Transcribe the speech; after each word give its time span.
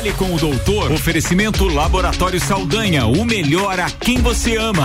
Fale 0.00 0.12
com 0.14 0.34
o 0.34 0.38
doutor. 0.38 0.90
Oferecimento 0.92 1.68
Laboratório 1.68 2.40
Saldanha, 2.40 3.04
o 3.04 3.22
melhor 3.22 3.78
a 3.78 3.90
quem 3.90 4.16
você 4.16 4.56
ama. 4.56 4.84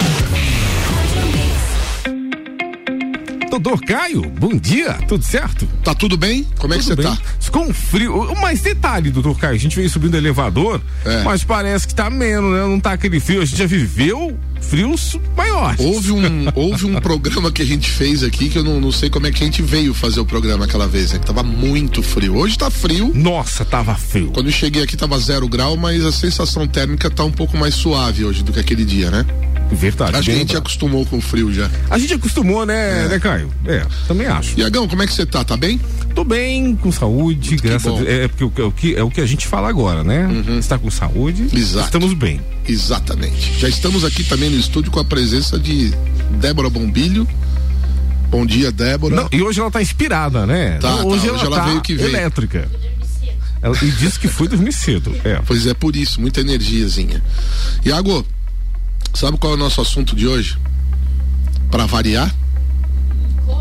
Doutor 3.55 3.79
Caio, 3.79 4.21
bom 4.37 4.53
dia, 4.53 4.95
tudo 5.07 5.23
certo? 5.23 5.65
Tá 5.81 5.95
tudo 5.95 6.17
bem? 6.17 6.45
Como 6.59 6.73
é 6.73 6.77
que 6.77 6.83
você 6.83 6.95
tá? 6.95 7.17
Com 7.53 7.74
frio. 7.74 8.35
Mais 8.41 8.59
detalhe, 8.59 9.09
doutor 9.11 9.39
Caio, 9.39 9.55
a 9.55 9.57
gente 9.57 9.77
veio 9.77 9.89
subindo 9.89 10.15
o 10.15 10.17
elevador, 10.17 10.81
é. 11.05 11.23
mas 11.23 11.41
parece 11.45 11.88
que 11.88 11.95
tá 11.95 12.09
menos, 12.09 12.52
né? 12.52 12.67
Não 12.67 12.81
tá 12.81 12.91
aquele 12.91 13.17
frio. 13.17 13.41
A 13.41 13.45
gente 13.45 13.57
já 13.57 13.65
viveu 13.65 14.38
frios 14.59 15.17
maiores. 15.38 15.79
Houve 15.79 16.11
um, 16.11 16.49
houve 16.53 16.85
um 16.85 16.99
programa 16.99 17.49
que 17.49 17.61
a 17.61 17.65
gente 17.65 17.89
fez 17.89 18.23
aqui 18.23 18.49
que 18.49 18.57
eu 18.57 18.63
não, 18.63 18.81
não 18.81 18.91
sei 18.91 19.09
como 19.09 19.25
é 19.25 19.31
que 19.31 19.41
a 19.41 19.45
gente 19.45 19.61
veio 19.61 19.93
fazer 19.93 20.19
o 20.19 20.25
programa 20.25 20.65
aquela 20.65 20.85
vez, 20.85 21.13
né? 21.13 21.19
Que 21.19 21.25
tava 21.25 21.41
muito 21.41 22.03
frio. 22.03 22.35
Hoje 22.35 22.57
tá 22.57 22.69
frio. 22.69 23.13
Nossa, 23.15 23.63
tava 23.63 23.95
frio. 23.95 24.31
Quando 24.33 24.47
eu 24.47 24.53
cheguei 24.53 24.83
aqui 24.83 24.97
tava 24.97 25.17
zero 25.17 25.47
grau, 25.47 25.77
mas 25.77 26.03
a 26.03 26.11
sensação 26.11 26.67
térmica 26.67 27.09
tá 27.09 27.23
um 27.23 27.31
pouco 27.31 27.55
mais 27.55 27.73
suave 27.73 28.25
hoje 28.25 28.44
do 28.44 28.52
que 28.52 28.59
aquele 28.59 28.83
dia, 28.83 29.09
né? 29.09 29.25
Verdade. 29.71 30.17
A 30.17 30.21
gente 30.21 30.55
acostumou 30.55 31.05
com 31.05 31.17
o 31.17 31.21
frio 31.21 31.53
já. 31.53 31.69
A 31.89 31.97
gente 31.97 32.13
acostumou, 32.13 32.65
né, 32.65 33.05
é. 33.05 33.07
né, 33.09 33.19
Caio? 33.19 33.51
É, 33.65 33.85
também 34.07 34.27
acho. 34.27 34.59
Iagão, 34.59 34.88
como 34.88 35.01
é 35.03 35.07
que 35.07 35.13
você 35.13 35.25
tá? 35.25 35.43
Tá 35.43 35.57
bem? 35.57 35.79
Tô 36.13 36.23
bem, 36.23 36.75
com 36.75 36.91
saúde, 36.91 37.57
que 37.57 37.67
graças 37.67 37.91
bom. 37.91 37.99
a 37.99 38.03
Deus. 38.03 38.09
É, 38.09 38.27
porque 38.27 38.61
é 38.61 38.63
o, 38.63 38.71
que, 38.71 38.95
é 38.95 39.03
o 39.03 39.09
que 39.09 39.21
a 39.21 39.25
gente 39.25 39.47
fala 39.47 39.67
agora, 39.67 40.03
né? 40.03 40.25
Uhum. 40.25 40.59
Está 40.59 40.77
com 40.77 40.89
saúde. 40.89 41.49
Exato. 41.53 41.88
Estamos 41.88 42.13
bem. 42.13 42.39
Exatamente. 42.67 43.59
Já 43.59 43.67
estamos 43.67 44.05
aqui 44.05 44.23
também 44.23 44.49
no 44.49 44.57
estúdio 44.57 44.91
com 44.91 44.99
a 44.99 45.05
presença 45.05 45.59
de 45.59 45.93
Débora 46.39 46.69
Bombilho. 46.69 47.27
Bom 48.29 48.45
dia, 48.45 48.71
Débora. 48.71 49.16
Não, 49.16 49.29
e 49.31 49.41
hoje 49.41 49.59
ela 49.59 49.71
tá 49.71 49.81
inspirada, 49.81 50.45
né? 50.45 50.77
Tá, 50.79 51.03
hoje, 51.03 51.21
tá, 51.21 51.27
ela, 51.27 51.38
hoje 51.38 51.45
ela, 51.45 51.55
tá 51.57 51.66
veio 51.66 51.81
que 51.81 51.95
veio. 51.95 52.09
elétrica. 52.09 52.69
Ela, 53.61 53.75
e 53.81 53.91
disse 53.91 54.19
que 54.19 54.27
foi 54.27 54.47
dormir 54.47 54.73
cedo. 54.73 55.16
É. 55.23 55.41
Pois 55.45 55.66
é, 55.66 55.73
por 55.73 55.95
isso, 55.95 56.21
muita 56.21 56.41
energiazinha. 56.41 57.21
Iago, 57.83 58.25
Sabe 59.16 59.38
qual 59.38 59.53
é 59.53 59.55
o 59.55 59.59
nosso 59.59 59.80
assunto 59.80 60.16
de 60.16 60.27
hoje? 60.27 60.58
Para 61.71 61.85
variar? 61.85 62.33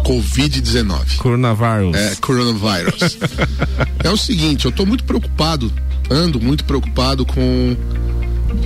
Covid-19. 0.05 1.16
Coronavírus. 1.16 1.96
É, 1.96 2.16
coronavírus. 2.16 3.16
é 4.02 4.11
o 4.11 4.16
seguinte, 4.16 4.64
eu 4.64 4.72
tô 4.72 4.84
muito 4.84 5.05
preocupado, 5.05 5.72
ando 6.11 6.41
muito 6.41 6.64
preocupado 6.64 7.24
com 7.24 7.77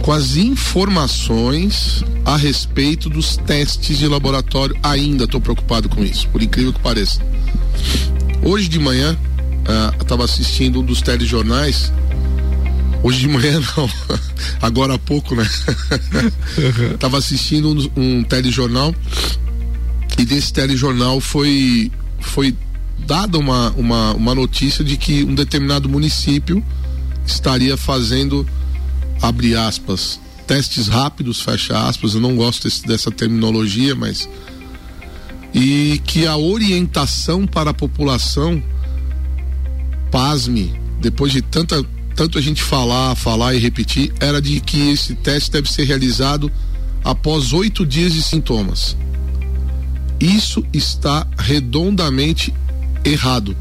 com 0.02 0.12
as 0.12 0.36
informações 0.36 2.04
a 2.24 2.36
respeito 2.36 3.08
dos 3.08 3.36
testes 3.36 3.98
de 3.98 4.06
laboratório. 4.06 4.76
Ainda 4.82 5.24
estou 5.24 5.40
preocupado 5.40 5.88
com 5.88 6.02
isso, 6.02 6.28
por 6.28 6.42
incrível 6.42 6.72
que 6.72 6.80
pareça. 6.80 7.20
Hoje 8.42 8.68
de 8.68 8.78
manhã, 8.78 9.16
eu 9.96 10.02
estava 10.02 10.24
assistindo 10.24 10.80
um 10.80 10.84
dos 10.84 11.02
telejornais 11.02 11.92
Hoje 13.02 13.20
de 13.20 13.28
manhã 13.28 13.60
não, 13.76 13.90
agora 14.60 14.94
há 14.94 14.98
pouco, 14.98 15.34
né? 15.34 15.48
Uhum. 16.58 16.96
Tava 16.98 17.18
assistindo 17.18 17.90
um, 17.96 18.18
um 18.18 18.24
telejornal 18.24 18.94
e 20.18 20.24
desse 20.24 20.52
telejornal 20.52 21.20
foi 21.20 21.92
foi 22.20 22.54
dada 22.98 23.38
uma, 23.38 23.70
uma, 23.70 24.12
uma 24.14 24.34
notícia 24.34 24.84
de 24.84 24.96
que 24.96 25.22
um 25.22 25.34
determinado 25.34 25.88
município 25.88 26.62
estaria 27.24 27.76
fazendo 27.76 28.46
abre 29.22 29.54
aspas 29.54 30.20
testes 30.46 30.88
rápidos 30.88 31.40
fecha 31.40 31.88
aspas 31.88 32.14
eu 32.14 32.20
não 32.20 32.34
gosto 32.34 32.64
desse, 32.64 32.84
dessa 32.86 33.10
terminologia 33.10 33.94
mas 33.94 34.28
e 35.54 36.00
que 36.04 36.26
a 36.26 36.36
orientação 36.36 37.46
para 37.46 37.70
a 37.70 37.74
população 37.74 38.62
pasme 40.10 40.74
depois 41.00 41.32
de 41.32 41.40
tanta 41.40 41.84
tanto 42.18 42.36
a 42.36 42.40
gente 42.40 42.64
falar, 42.64 43.14
falar 43.14 43.54
e 43.54 43.60
repetir, 43.60 44.12
era 44.18 44.42
de 44.42 44.58
que 44.58 44.90
esse 44.90 45.14
teste 45.14 45.52
deve 45.52 45.70
ser 45.70 45.84
realizado 45.84 46.50
após 47.04 47.52
oito 47.52 47.86
dias 47.86 48.12
de 48.12 48.20
sintomas. 48.20 48.96
Isso 50.18 50.66
está 50.72 51.24
redondamente 51.38 52.52
errado. 53.04 53.56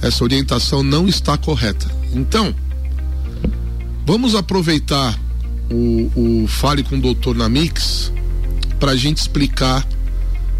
Essa 0.00 0.24
orientação 0.24 0.82
não 0.82 1.06
está 1.06 1.36
correta. 1.36 1.86
Então, 2.14 2.54
vamos 4.06 4.34
aproveitar 4.34 5.20
o, 5.70 6.42
o 6.42 6.48
Fale 6.48 6.82
com 6.82 6.96
o 6.96 7.00
Doutor 7.02 7.36
na 7.36 7.50
Mix 7.50 8.10
para 8.80 8.92
a 8.92 8.96
gente 8.96 9.18
explicar 9.18 9.86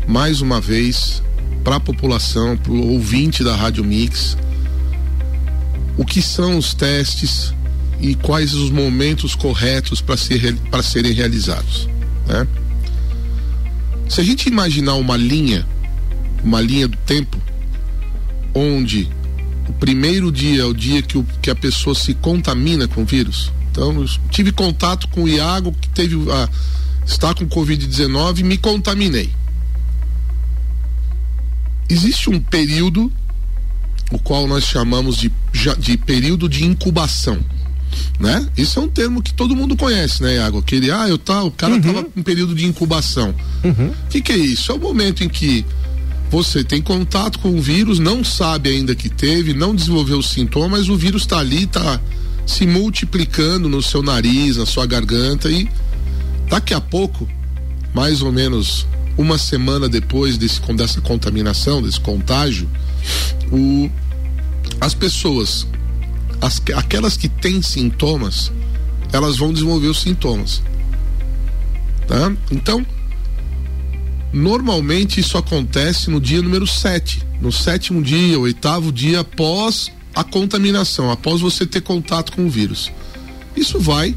mais 0.06 0.42
uma 0.42 0.60
vez 0.60 1.22
para 1.64 1.76
a 1.76 1.80
população, 1.80 2.54
para 2.54 2.70
o 2.70 2.92
ouvinte 2.92 3.42
da 3.42 3.56
Rádio 3.56 3.82
Mix, 3.82 4.36
o 5.96 6.04
que 6.04 6.20
são 6.20 6.58
os 6.58 6.74
testes 6.74 7.54
e 8.00 8.14
quais 8.14 8.54
os 8.54 8.70
momentos 8.70 9.34
corretos 9.34 10.00
para 10.00 10.16
ser, 10.16 10.56
serem 10.82 11.12
realizados. 11.12 11.88
Né? 12.26 12.46
Se 14.08 14.20
a 14.20 14.24
gente 14.24 14.48
imaginar 14.48 14.94
uma 14.94 15.16
linha, 15.16 15.66
uma 16.42 16.60
linha 16.60 16.88
do 16.88 16.96
tempo, 16.98 17.40
onde 18.54 19.08
o 19.68 19.72
primeiro 19.72 20.30
dia 20.30 20.62
é 20.62 20.64
o 20.64 20.74
dia 20.74 21.02
que, 21.02 21.16
o, 21.16 21.26
que 21.40 21.50
a 21.50 21.54
pessoa 21.54 21.94
se 21.94 22.14
contamina 22.14 22.86
com 22.86 23.02
o 23.02 23.06
vírus. 23.06 23.50
Então, 23.70 24.04
tive 24.30 24.52
contato 24.52 25.08
com 25.08 25.24
o 25.24 25.28
Iago 25.28 25.72
que 25.72 25.88
teve 25.88 26.16
a, 26.30 26.48
está 27.04 27.34
com 27.34 27.46
Covid-19 27.46 28.38
e 28.38 28.42
me 28.44 28.58
contaminei. 28.58 29.30
Existe 31.88 32.30
um 32.30 32.40
período 32.40 33.10
o 34.10 34.18
qual 34.18 34.46
nós 34.46 34.64
chamamos 34.64 35.16
de, 35.16 35.30
de 35.78 35.96
período 35.96 36.48
de 36.48 36.64
incubação. 36.64 37.38
Né? 38.18 38.46
Isso 38.56 38.78
é 38.78 38.82
um 38.82 38.88
termo 38.88 39.22
que 39.22 39.32
todo 39.32 39.54
mundo 39.54 39.76
conhece, 39.76 40.22
né, 40.22 40.36
Iago? 40.36 40.58
Aquele, 40.58 40.90
ah, 40.90 41.08
eu 41.08 41.18
tá, 41.18 41.42
o 41.42 41.50
cara 41.50 41.76
estava 41.76 42.00
uhum. 42.00 42.10
em 42.16 42.22
período 42.22 42.54
de 42.54 42.64
incubação. 42.66 43.34
O 43.62 43.68
uhum. 43.68 43.92
que, 44.10 44.20
que 44.20 44.32
é 44.32 44.36
isso? 44.36 44.72
É 44.72 44.74
o 44.74 44.78
momento 44.78 45.22
em 45.22 45.28
que 45.28 45.64
você 46.30 46.64
tem 46.64 46.82
contato 46.82 47.38
com 47.38 47.50
o 47.50 47.62
vírus, 47.62 47.98
não 47.98 48.24
sabe 48.24 48.70
ainda 48.70 48.94
que 48.94 49.08
teve, 49.08 49.52
não 49.52 49.74
desenvolveu 49.74 50.18
os 50.18 50.30
sintomas, 50.30 50.80
mas 50.80 50.88
o 50.88 50.96
vírus 50.96 51.22
está 51.22 51.38
ali, 51.38 51.64
está 51.64 52.00
se 52.46 52.66
multiplicando 52.66 53.68
no 53.68 53.82
seu 53.82 54.02
nariz, 54.02 54.56
na 54.56 54.66
sua 54.66 54.86
garganta 54.86 55.50
e 55.50 55.68
daqui 56.48 56.74
a 56.74 56.80
pouco, 56.80 57.28
mais 57.94 58.22
ou 58.22 58.32
menos 58.32 58.86
uma 59.16 59.38
semana 59.38 59.88
depois 59.88 60.36
desse, 60.36 60.60
dessa 60.74 61.00
contaminação, 61.00 61.80
desse 61.80 62.00
contágio, 62.00 62.68
o, 63.50 63.90
as 64.80 64.94
pessoas, 64.94 65.66
as, 66.40 66.60
aquelas 66.76 67.16
que 67.16 67.28
têm 67.28 67.62
sintomas, 67.62 68.52
elas 69.12 69.36
vão 69.36 69.52
desenvolver 69.52 69.88
os 69.88 70.00
sintomas. 70.00 70.62
Tá? 72.06 72.32
Então, 72.50 72.84
normalmente 74.32 75.20
isso 75.20 75.38
acontece 75.38 76.10
no 76.10 76.20
dia 76.20 76.42
número 76.42 76.66
7, 76.66 77.22
no 77.40 77.52
sétimo 77.52 78.02
dia, 78.02 78.38
oitavo 78.38 78.92
dia 78.92 79.20
após 79.20 79.90
a 80.14 80.22
contaminação, 80.22 81.10
após 81.10 81.40
você 81.40 81.66
ter 81.66 81.80
contato 81.80 82.32
com 82.32 82.46
o 82.46 82.50
vírus. 82.50 82.90
Isso 83.56 83.78
vai, 83.78 84.16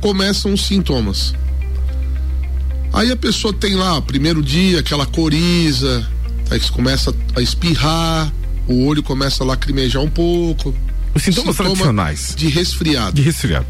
começam 0.00 0.52
os 0.52 0.66
sintomas. 0.66 1.34
Aí 2.92 3.10
a 3.10 3.16
pessoa 3.16 3.52
tem 3.52 3.74
lá, 3.74 4.00
primeiro 4.00 4.42
dia, 4.42 4.80
aquela 4.80 5.06
coriza, 5.06 6.08
aí 6.54 6.60
começa 6.70 7.14
a 7.36 7.40
espirrar, 7.40 8.32
o 8.66 8.86
olho 8.86 9.02
começa 9.02 9.42
a 9.42 9.46
lacrimejar 9.46 10.02
um 10.02 10.10
pouco. 10.10 10.74
Os 11.14 11.22
sintomas 11.22 11.56
sintoma 11.56 11.74
tradicionais. 11.74 12.34
De 12.36 12.48
resfriado. 12.48 13.12
De 13.12 13.22
resfriado. 13.22 13.66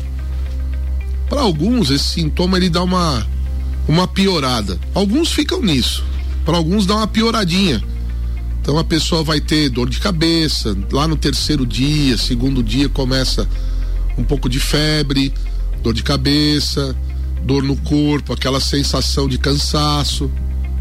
Para 1.28 1.40
alguns, 1.40 1.90
esse 1.90 2.04
sintoma 2.04 2.56
ele 2.56 2.68
dá 2.68 2.82
uma, 2.82 3.26
uma 3.88 4.06
piorada. 4.06 4.78
Alguns 4.94 5.32
ficam 5.32 5.60
nisso. 5.60 6.04
Para 6.44 6.56
alguns 6.56 6.86
dá 6.86 6.96
uma 6.96 7.06
pioradinha. 7.06 7.82
Então 8.60 8.78
a 8.78 8.84
pessoa 8.84 9.22
vai 9.22 9.40
ter 9.40 9.68
dor 9.68 9.88
de 9.88 9.98
cabeça. 9.98 10.76
Lá 10.92 11.08
no 11.08 11.16
terceiro 11.16 11.66
dia, 11.66 12.16
segundo 12.16 12.62
dia, 12.62 12.88
começa 12.88 13.48
um 14.16 14.24
pouco 14.24 14.48
de 14.48 14.60
febre, 14.60 15.32
dor 15.82 15.92
de 15.92 16.02
cabeça 16.02 16.96
dor 17.44 17.62
no 17.62 17.76
corpo, 17.76 18.32
aquela 18.32 18.58
sensação 18.58 19.28
de 19.28 19.38
cansaço, 19.38 20.30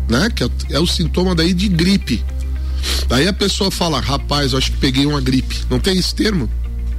né? 0.09 0.29
Que 0.33 0.43
é, 0.43 0.49
é 0.71 0.79
o 0.79 0.87
sintoma 0.87 1.35
daí 1.35 1.53
de 1.53 1.67
gripe. 1.67 2.23
Daí 3.07 3.27
a 3.27 3.33
pessoa 3.33 3.71
fala, 3.71 3.99
rapaz, 3.99 4.51
eu 4.51 4.57
acho 4.57 4.71
que 4.71 4.77
peguei 4.77 5.05
uma 5.05 5.21
gripe. 5.21 5.57
Não 5.69 5.79
tem 5.79 5.97
esse 5.97 6.13
termo? 6.13 6.49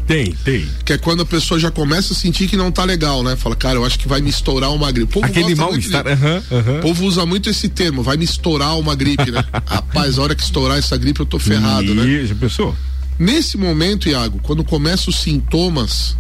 Tem, 0.07 0.33
tem. 0.45 0.67
Que 0.85 0.95
é 0.95 0.99
quando 0.99 1.23
a 1.23 1.27
pessoa 1.27 1.59
já 1.59 1.71
começa 1.71 2.13
a 2.13 2.17
sentir 2.17 2.47
que 2.47 2.57
não 2.57 2.71
tá 2.71 2.85
legal, 2.85 3.23
né? 3.23 3.37
Fala, 3.37 3.57
cara, 3.57 3.77
eu 3.77 3.85
acho 3.85 3.99
que 3.99 4.07
vai 4.07 4.21
me 4.21 4.29
estourar 4.29 4.71
uma 4.73 4.93
gripe. 4.93 5.19
Aquele 5.23 5.55
mal-estar. 5.55 6.07
Uhum, 6.07 6.59
uhum. 6.59 6.79
O 6.79 6.83
povo 6.83 7.07
usa 7.07 7.25
muito 7.25 7.49
esse 7.49 7.69
termo, 7.69 8.03
vai 8.03 8.17
me 8.17 8.25
estourar 8.25 8.79
uma 8.79 8.95
gripe, 8.95 9.31
né? 9.31 9.43
Rapaz, 9.67 10.19
a 10.19 10.23
hora 10.23 10.35
que 10.35 10.43
estourar 10.43 10.79
essa 10.79 10.97
gripe 10.97 11.21
eu 11.21 11.27
tô 11.27 11.39
ferrado, 11.39 11.87
e... 11.87 11.95
né? 11.95 12.27
Já 12.27 12.35
pensou? 12.35 12.77
Nesse 13.19 13.57
momento, 13.57 14.09
Iago, 14.09 14.41
quando 14.43 14.63
começam 14.63 15.09
os 15.09 15.21
sintomas, 15.21 16.17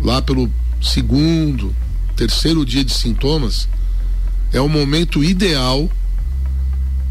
lá 0.00 0.20
pelo 0.20 0.50
segundo, 0.80 1.74
terceiro 2.16 2.64
dia 2.64 2.82
de 2.82 2.92
sintomas, 2.92 3.68
é 4.52 4.60
o 4.60 4.68
momento 4.68 5.22
ideal 5.22 5.88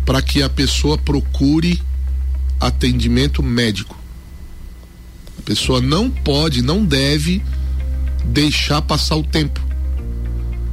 para 0.07 0.21
que 0.21 0.41
a 0.41 0.47
pessoa 0.47 0.97
procure 0.97 1.81
atendimento 2.61 3.43
médico. 3.43 3.99
A 5.37 5.41
pessoa 5.41 5.81
não 5.81 6.09
pode, 6.09 6.61
não 6.61 6.85
deve 6.85 7.43
deixar 8.23 8.81
passar 8.81 9.17
o 9.17 9.23
tempo. 9.23 9.59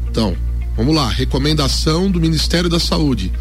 Então, 0.08 0.36
vamos 0.76 0.94
lá, 0.94 1.08
recomendação 1.08 2.08
do 2.08 2.20
Ministério 2.20 2.70
da 2.70 2.78
Saúde. 2.78 3.32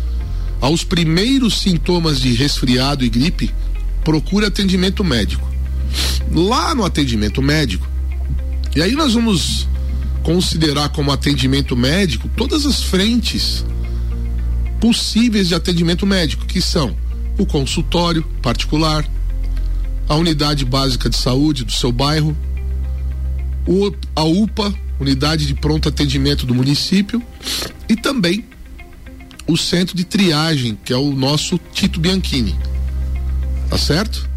Aos 0.59 0.83
primeiros 0.83 1.59
sintomas 1.59 2.19
de 2.19 2.33
resfriado 2.33 3.05
e 3.05 3.09
gripe, 3.09 3.53
procure 4.03 4.47
atendimento 4.47 5.03
médico. 5.03 5.47
Lá 6.31 6.73
no 6.73 6.83
atendimento 6.83 7.39
médico, 7.39 7.87
e 8.75 8.81
aí 8.81 8.93
nós 8.93 9.13
vamos 9.13 9.67
considerar 10.23 10.89
como 10.89 11.11
atendimento 11.11 11.77
médico 11.77 12.27
todas 12.35 12.65
as 12.65 12.81
frentes 12.81 13.63
possíveis 14.83 15.47
de 15.47 15.55
atendimento 15.55 16.05
médico, 16.05 16.45
que 16.45 16.59
são 16.59 16.93
o 17.37 17.45
consultório 17.45 18.21
particular, 18.41 19.09
a 20.09 20.15
unidade 20.15 20.65
básica 20.65 21.09
de 21.09 21.15
saúde 21.15 21.63
do 21.63 21.71
seu 21.71 21.89
bairro, 21.89 22.35
a 24.13 24.23
UPA, 24.25 24.75
unidade 24.99 25.45
de 25.45 25.53
pronto 25.53 25.87
atendimento 25.87 26.45
do 26.45 26.53
município, 26.53 27.23
e 27.87 27.95
também 27.95 28.43
o 29.47 29.55
centro 29.55 29.95
de 29.95 30.03
triagem, 30.03 30.77
que 30.83 30.91
é 30.91 30.97
o 30.97 31.13
nosso 31.13 31.57
Tito 31.71 31.97
Bianchini. 32.01 32.53
Tá 33.69 33.77
certo? 33.77 34.29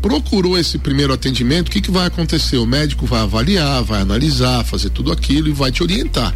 Procurou 0.00 0.56
esse 0.56 0.78
primeiro 0.78 1.12
atendimento, 1.12 1.66
o 1.66 1.70
que, 1.72 1.80
que 1.80 1.90
vai 1.90 2.06
acontecer? 2.06 2.56
O 2.58 2.66
médico 2.66 3.04
vai 3.04 3.22
avaliar, 3.22 3.82
vai 3.82 4.00
analisar, 4.00 4.64
fazer 4.64 4.90
tudo 4.90 5.10
aquilo 5.10 5.48
e 5.48 5.52
vai 5.52 5.72
te 5.72 5.82
orientar. 5.82 6.32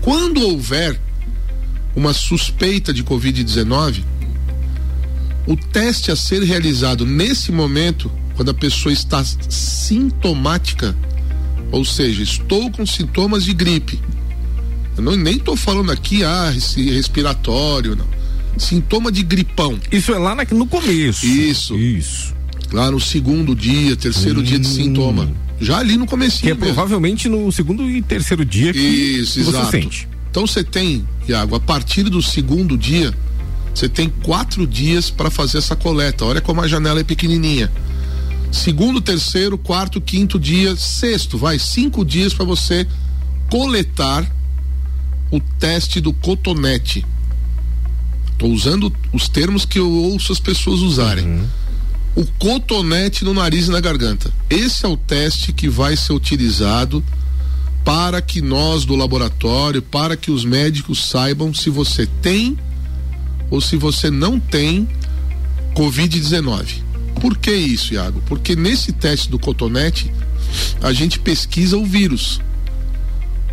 Quando 0.00 0.40
houver 0.40 0.98
uma 1.94 2.12
suspeita 2.12 2.92
de 2.92 3.02
Covid-19, 3.02 4.02
o 5.46 5.56
teste 5.56 6.10
a 6.10 6.16
ser 6.16 6.42
realizado 6.42 7.04
nesse 7.04 7.50
momento, 7.50 8.10
quando 8.34 8.50
a 8.50 8.54
pessoa 8.54 8.92
está 8.92 9.24
sintomática, 9.24 10.96
ou 11.72 11.84
seja, 11.84 12.22
estou 12.22 12.70
com 12.70 12.86
sintomas 12.86 13.44
de 13.44 13.52
gripe. 13.52 14.00
Eu 14.96 15.02
não, 15.02 15.16
nem 15.16 15.36
estou 15.36 15.56
falando 15.56 15.90
aqui, 15.90 16.24
ah, 16.24 16.50
respiratório, 16.50 17.96
não. 17.96 18.06
Sintoma 18.58 19.10
de 19.10 19.22
gripão. 19.22 19.78
Isso 19.90 20.12
é 20.12 20.18
lá 20.18 20.34
na, 20.34 20.44
no 20.50 20.66
começo. 20.66 21.24
Isso. 21.24 21.76
Isso. 21.76 22.34
Lá 22.72 22.90
no 22.90 23.00
segundo 23.00 23.54
dia, 23.54 23.96
terceiro 23.96 24.40
hum. 24.40 24.42
dia 24.42 24.58
de 24.58 24.68
hum. 24.68 24.70
sintoma. 24.70 25.32
Já 25.60 25.78
ali 25.78 25.96
no 25.96 26.06
começo. 26.06 26.40
Que 26.40 26.50
é 26.50 26.54
mesmo. 26.54 26.66
provavelmente 26.66 27.28
no 27.28 27.50
segundo 27.52 27.88
e 27.88 28.02
terceiro 28.02 28.44
dia 28.44 28.72
que 28.72 28.78
Isso, 28.78 29.42
você 29.42 29.50
exato. 29.50 29.70
sente. 29.70 30.08
Então 30.30 30.46
você 30.46 30.62
tem, 30.62 31.06
Iago, 31.28 31.56
a 31.56 31.60
partir 31.60 32.04
do 32.04 32.22
segundo 32.22 32.78
dia, 32.78 33.12
você 33.74 33.88
tem 33.88 34.08
quatro 34.08 34.66
dias 34.66 35.10
para 35.10 35.30
fazer 35.30 35.58
essa 35.58 35.74
coleta. 35.74 36.24
Olha 36.24 36.40
como 36.40 36.60
a 36.60 36.68
janela 36.68 37.00
é 37.00 37.04
pequenininha. 37.04 37.70
Segundo, 38.52 39.00
terceiro, 39.00 39.58
quarto, 39.58 40.00
quinto 40.00 40.38
dia, 40.38 40.76
sexto, 40.76 41.36
vai 41.36 41.58
cinco 41.58 42.04
dias 42.04 42.32
para 42.32 42.44
você 42.44 42.86
coletar 43.48 44.30
o 45.30 45.40
teste 45.58 46.00
do 46.00 46.12
cotonete. 46.12 47.04
Estou 48.32 48.50
usando 48.52 48.92
os 49.12 49.28
termos 49.28 49.64
que 49.64 49.78
eu 49.78 49.90
ouço 49.90 50.32
as 50.32 50.40
pessoas 50.40 50.80
usarem. 50.80 51.24
Uhum. 51.24 51.46
O 52.16 52.26
cotonete 52.38 53.24
no 53.24 53.34
nariz 53.34 53.66
e 53.66 53.70
na 53.70 53.80
garganta. 53.80 54.32
Esse 54.48 54.84
é 54.84 54.88
o 54.88 54.96
teste 54.96 55.52
que 55.52 55.68
vai 55.68 55.96
ser 55.96 56.12
utilizado 56.12 57.04
para 57.84 58.20
que 58.20 58.40
nós 58.40 58.84
do 58.84 58.94
laboratório, 58.94 59.82
para 59.82 60.16
que 60.16 60.30
os 60.30 60.44
médicos 60.44 61.08
saibam 61.08 61.52
se 61.52 61.70
você 61.70 62.06
tem 62.20 62.58
ou 63.50 63.60
se 63.60 63.76
você 63.76 64.10
não 64.10 64.38
tem 64.38 64.88
Covid-19. 65.74 66.82
Por 67.20 67.36
que 67.36 67.52
isso, 67.52 67.94
Iago? 67.94 68.22
Porque 68.26 68.54
nesse 68.54 68.92
teste 68.92 69.30
do 69.30 69.38
cotonete 69.38 70.10
a 70.82 70.92
gente 70.92 71.18
pesquisa 71.18 71.76
o 71.76 71.84
vírus. 71.84 72.40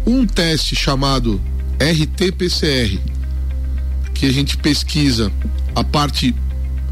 Um 0.05 0.25
teste 0.25 0.75
chamado 0.75 1.41
RT-PCR, 1.79 2.99
que 4.13 4.25
a 4.25 4.31
gente 4.31 4.57
pesquisa 4.57 5.31
a 5.75 5.83
parte 5.83 6.33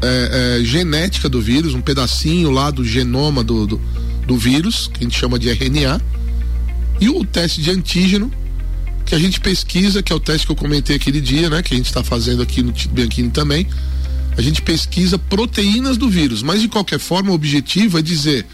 é, 0.02 0.58
é, 0.60 0.64
genética 0.64 1.28
do 1.28 1.40
vírus, 1.40 1.74
um 1.74 1.80
pedacinho 1.80 2.50
lá 2.50 2.70
do 2.70 2.84
genoma 2.84 3.42
do, 3.42 3.66
do, 3.66 3.80
do 4.26 4.36
vírus, 4.36 4.88
que 4.92 5.00
a 5.00 5.02
gente 5.04 5.18
chama 5.18 5.38
de 5.38 5.48
RNA, 5.48 6.00
e 7.00 7.08
o 7.08 7.24
teste 7.24 7.60
de 7.60 7.70
antígeno, 7.70 8.30
que 9.04 9.14
a 9.14 9.18
gente 9.18 9.40
pesquisa, 9.40 10.02
que 10.02 10.12
é 10.12 10.16
o 10.16 10.20
teste 10.20 10.46
que 10.46 10.52
eu 10.52 10.56
comentei 10.56 10.96
aquele 10.96 11.20
dia, 11.20 11.48
né? 11.48 11.62
Que 11.62 11.74
a 11.74 11.76
gente 11.76 11.86
está 11.86 12.02
fazendo 12.02 12.42
aqui 12.42 12.62
no 12.62 12.72
Tito 12.72 12.92
Bianchini 12.92 13.30
também. 13.30 13.66
A 14.36 14.42
gente 14.42 14.60
pesquisa 14.60 15.18
proteínas 15.18 15.96
do 15.96 16.08
vírus, 16.08 16.42
mas 16.42 16.60
de 16.60 16.68
qualquer 16.68 16.98
forma 16.98 17.30
o 17.30 17.34
objetivo 17.34 17.98
é 17.98 18.02
dizer 18.02 18.44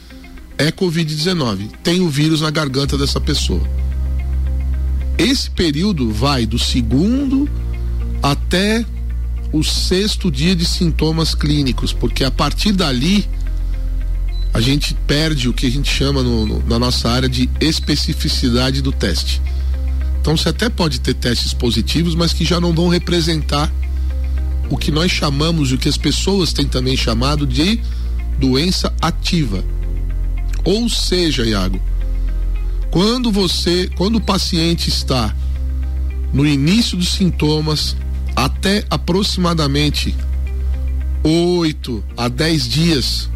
é 0.59 0.71
Covid-19, 0.71 1.71
tem 1.83 2.00
o 2.03 2.09
vírus 2.09 2.41
na 2.41 2.50
garganta 2.50 2.97
dessa 2.97 3.21
pessoa. 3.21 3.62
Esse 5.19 5.50
período 5.50 6.12
vai 6.12 6.47
do 6.47 6.59
segundo 6.59 7.49
até 8.23 8.85
o 9.53 9.62
sexto 9.62 10.31
dia 10.31 10.55
de 10.55 10.65
sintomas 10.65 11.35
clínicos, 11.35 11.93
porque 11.93 12.25
a 12.25 12.31
partir 12.31 12.73
dali 12.73 13.29
a 14.53 14.61
gente 14.61 14.95
perde 15.07 15.49
o 15.49 15.53
que 15.53 15.67
a 15.67 15.71
gente 15.71 15.91
chama 15.91 16.23
no, 16.23 16.47
no, 16.47 16.67
na 16.67 16.79
nossa 16.79 17.11
área 17.11 17.29
de 17.29 17.49
especificidade 17.61 18.83
do 18.83 18.93
teste. 18.93 19.41
Então 20.21 20.37
você 20.37 20.51
até 20.51 20.69
pode 20.69 21.01
ter 21.01 21.15
testes 21.15 21.55
positivos, 21.55 22.15
mas 22.15 22.33
que 22.33 22.45
já 22.45 22.61
não 22.61 22.73
vão 22.73 22.89
representar 22.89 23.73
o 24.69 24.77
que 24.77 24.91
nós 24.91 25.11
chamamos 25.11 25.71
e 25.71 25.75
o 25.75 25.79
que 25.79 25.89
as 25.89 25.97
pessoas 25.97 26.53
têm 26.53 26.67
também 26.67 26.97
chamado 26.97 27.47
de 27.47 27.81
doença 28.39 28.93
ativa. 29.01 29.65
Ou 30.65 30.89
seja, 30.89 31.45
Iago, 31.45 31.81
quando 32.91 33.33
você, 33.33 33.91
quando 33.97 34.17
o 34.17 34.21
paciente 34.21 34.89
está 34.89 35.35
no 36.33 36.47
início 36.47 36.97
dos 36.97 37.13
sintomas 37.13 37.97
até 38.37 38.85
aproximadamente 38.89 40.15
8 41.25 42.05
a 42.17 42.29
10 42.29 42.69
dias 42.69 43.31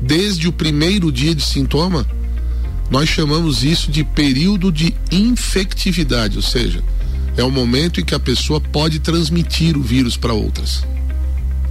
desde 0.00 0.48
o 0.48 0.52
primeiro 0.52 1.12
dia 1.12 1.34
de 1.34 1.42
sintoma, 1.42 2.06
nós 2.90 3.08
chamamos 3.08 3.62
isso 3.62 3.90
de 3.90 4.02
período 4.02 4.72
de 4.72 4.94
infectividade, 5.10 6.36
ou 6.36 6.42
seja, 6.42 6.82
é 7.36 7.44
o 7.44 7.50
momento 7.50 8.00
em 8.00 8.04
que 8.04 8.14
a 8.14 8.18
pessoa 8.18 8.60
pode 8.60 8.98
transmitir 8.98 9.76
o 9.76 9.82
vírus 9.82 10.16
para 10.16 10.32
outras. 10.32 10.84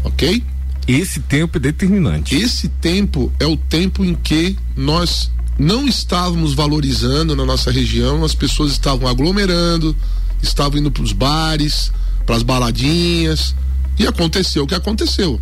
Ok? 0.03 0.43
Esse 0.87 1.19
tempo 1.19 1.57
é 1.57 1.59
determinante. 1.59 2.35
Esse 2.35 2.67
tempo 2.67 3.31
é 3.39 3.45
o 3.45 3.57
tempo 3.57 4.03
em 4.03 4.15
que 4.15 4.57
nós 4.75 5.29
não 5.57 5.87
estávamos 5.87 6.53
valorizando 6.53 7.35
na 7.35 7.45
nossa 7.45 7.69
região, 7.69 8.23
as 8.23 8.33
pessoas 8.33 8.71
estavam 8.71 9.07
aglomerando, 9.07 9.95
estavam 10.41 10.79
indo 10.79 10.89
para 10.89 11.03
os 11.03 11.11
bares, 11.11 11.91
para 12.25 12.37
as 12.37 12.43
baladinhas, 12.43 13.53
e 13.99 14.07
aconteceu 14.07 14.63
o 14.63 14.67
que 14.67 14.73
aconteceu 14.73 15.39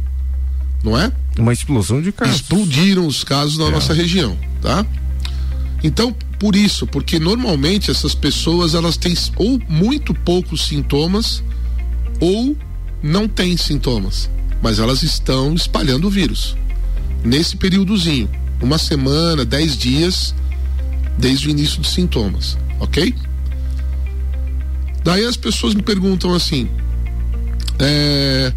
não 0.88 0.98
é? 0.98 1.12
Uma 1.38 1.51
explosão 1.51 2.01
de 2.01 2.13
casos. 2.13 2.38
Explodiram 2.38 3.06
os 3.06 3.24
casos 3.24 3.58
na 3.58 3.65
é. 3.65 3.72
nossa 3.72 3.94
região, 3.94 4.38
tá? 4.62 4.86
Então, 5.84 6.15
por 6.39 6.56
isso, 6.56 6.88
porque 6.88 7.20
normalmente 7.20 7.91
essas 7.91 8.15
pessoas 8.15 8.74
elas 8.74 8.96
têm 8.96 9.13
ou 9.36 9.60
muito 9.67 10.13
poucos 10.13 10.65
sintomas 10.65 11.44
ou 12.22 12.56
não 13.03 13.27
têm 13.27 13.58
sintomas, 13.58 14.29
mas 14.62 14.79
elas 14.79 15.03
estão 15.03 15.53
espalhando 15.53 16.08
o 16.08 16.10
vírus. 16.10 16.56
Nesse 17.24 17.58
períodozinho, 17.58 18.29
uma 18.62 18.77
semana, 18.77 19.44
dez 19.44 19.77
dias, 19.77 20.34
desde 21.17 21.48
o 21.48 21.51
início 21.51 21.79
dos 21.82 21.91
sintomas, 21.91 22.58
ok? 22.79 23.13
Daí 25.03 25.25
as 25.25 25.36
pessoas 25.38 25.74
me 25.74 25.82
perguntam 25.82 26.34
assim, 26.34 26.70
é, 27.77 28.53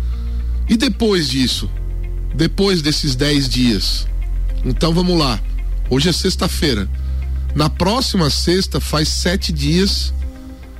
e 0.68 0.76
depois 0.76 1.28
disso? 1.28 1.68
Depois 2.34 2.82
desses 2.82 3.14
10 3.14 3.49
dias. 3.49 4.06
Então 4.64 4.92
vamos 4.92 5.18
lá. 5.18 5.40
Hoje 5.88 6.08
é 6.08 6.12
sexta-feira. 6.12 6.88
Na 7.54 7.68
próxima 7.68 8.30
sexta 8.30 8.80
faz 8.80 9.08
sete 9.08 9.52
dias. 9.52 10.12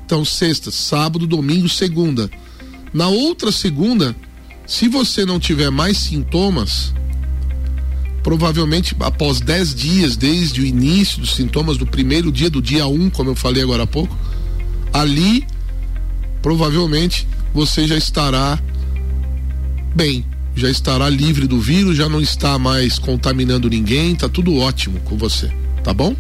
Então, 0.05 0.25
sexta, 0.25 0.71
sábado, 0.71 1.27
domingo, 1.27 1.69
segunda. 1.69 2.31
Na 2.93 3.09
outra 3.09 3.53
segunda, 3.53 4.15
se 4.67 4.89
você 4.89 5.25
não 5.25 5.39
tiver 5.39 5.71
mais 5.71 5.99
sintomas, 5.99 6.93
provavelmente 8.23 8.95
após 9.01 9.41
10 9.41 9.75
dias, 9.75 10.17
desde 10.17 10.61
o 10.61 10.65
início 10.65 11.21
dos 11.21 11.35
sintomas 11.35 11.77
do 11.77 11.87
primeiro 11.87 12.31
dia, 12.31 12.51
do 12.51 12.61
dia 12.61 12.87
1, 12.87 12.93
um, 12.93 13.11
como 13.11 13.31
eu 13.31 13.37
falei 13.37 13.63
agora 13.63 13.85
há 13.85 13.87
pouco, 13.87 14.17
ali 14.93 15.47
provavelmente 16.43 17.27
você 17.53 17.87
já 17.87 17.97
estará 17.97 18.59
bem 19.95 20.25
já 20.55 20.71
estará 20.71 21.09
livre 21.09 21.47
do 21.47 21.61
vírus, 21.61 21.97
já 21.97 22.09
não 22.09 22.21
está 22.21 22.59
mais 22.59 22.99
contaminando 22.99 23.69
ninguém, 23.69 24.15
tá 24.15 24.29
tudo 24.29 24.57
ótimo 24.57 25.01
com 25.01 25.17
você, 25.17 25.51
tá 25.83 25.95
bom? 25.95 26.15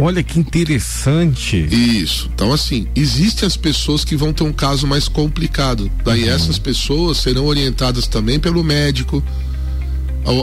Olha 0.00 0.22
que 0.22 0.38
interessante. 0.38 1.56
Isso. 1.56 2.30
Então, 2.32 2.52
assim, 2.52 2.86
existem 2.94 3.44
as 3.44 3.56
pessoas 3.56 4.04
que 4.04 4.14
vão 4.14 4.32
ter 4.32 4.44
um 4.44 4.52
caso 4.52 4.86
mais 4.86 5.08
complicado. 5.08 5.90
Daí 6.04 6.22
uhum. 6.22 6.30
essas 6.30 6.56
pessoas 6.56 7.18
serão 7.18 7.46
orientadas 7.46 8.06
também 8.06 8.38
pelo 8.38 8.62
médico. 8.62 9.22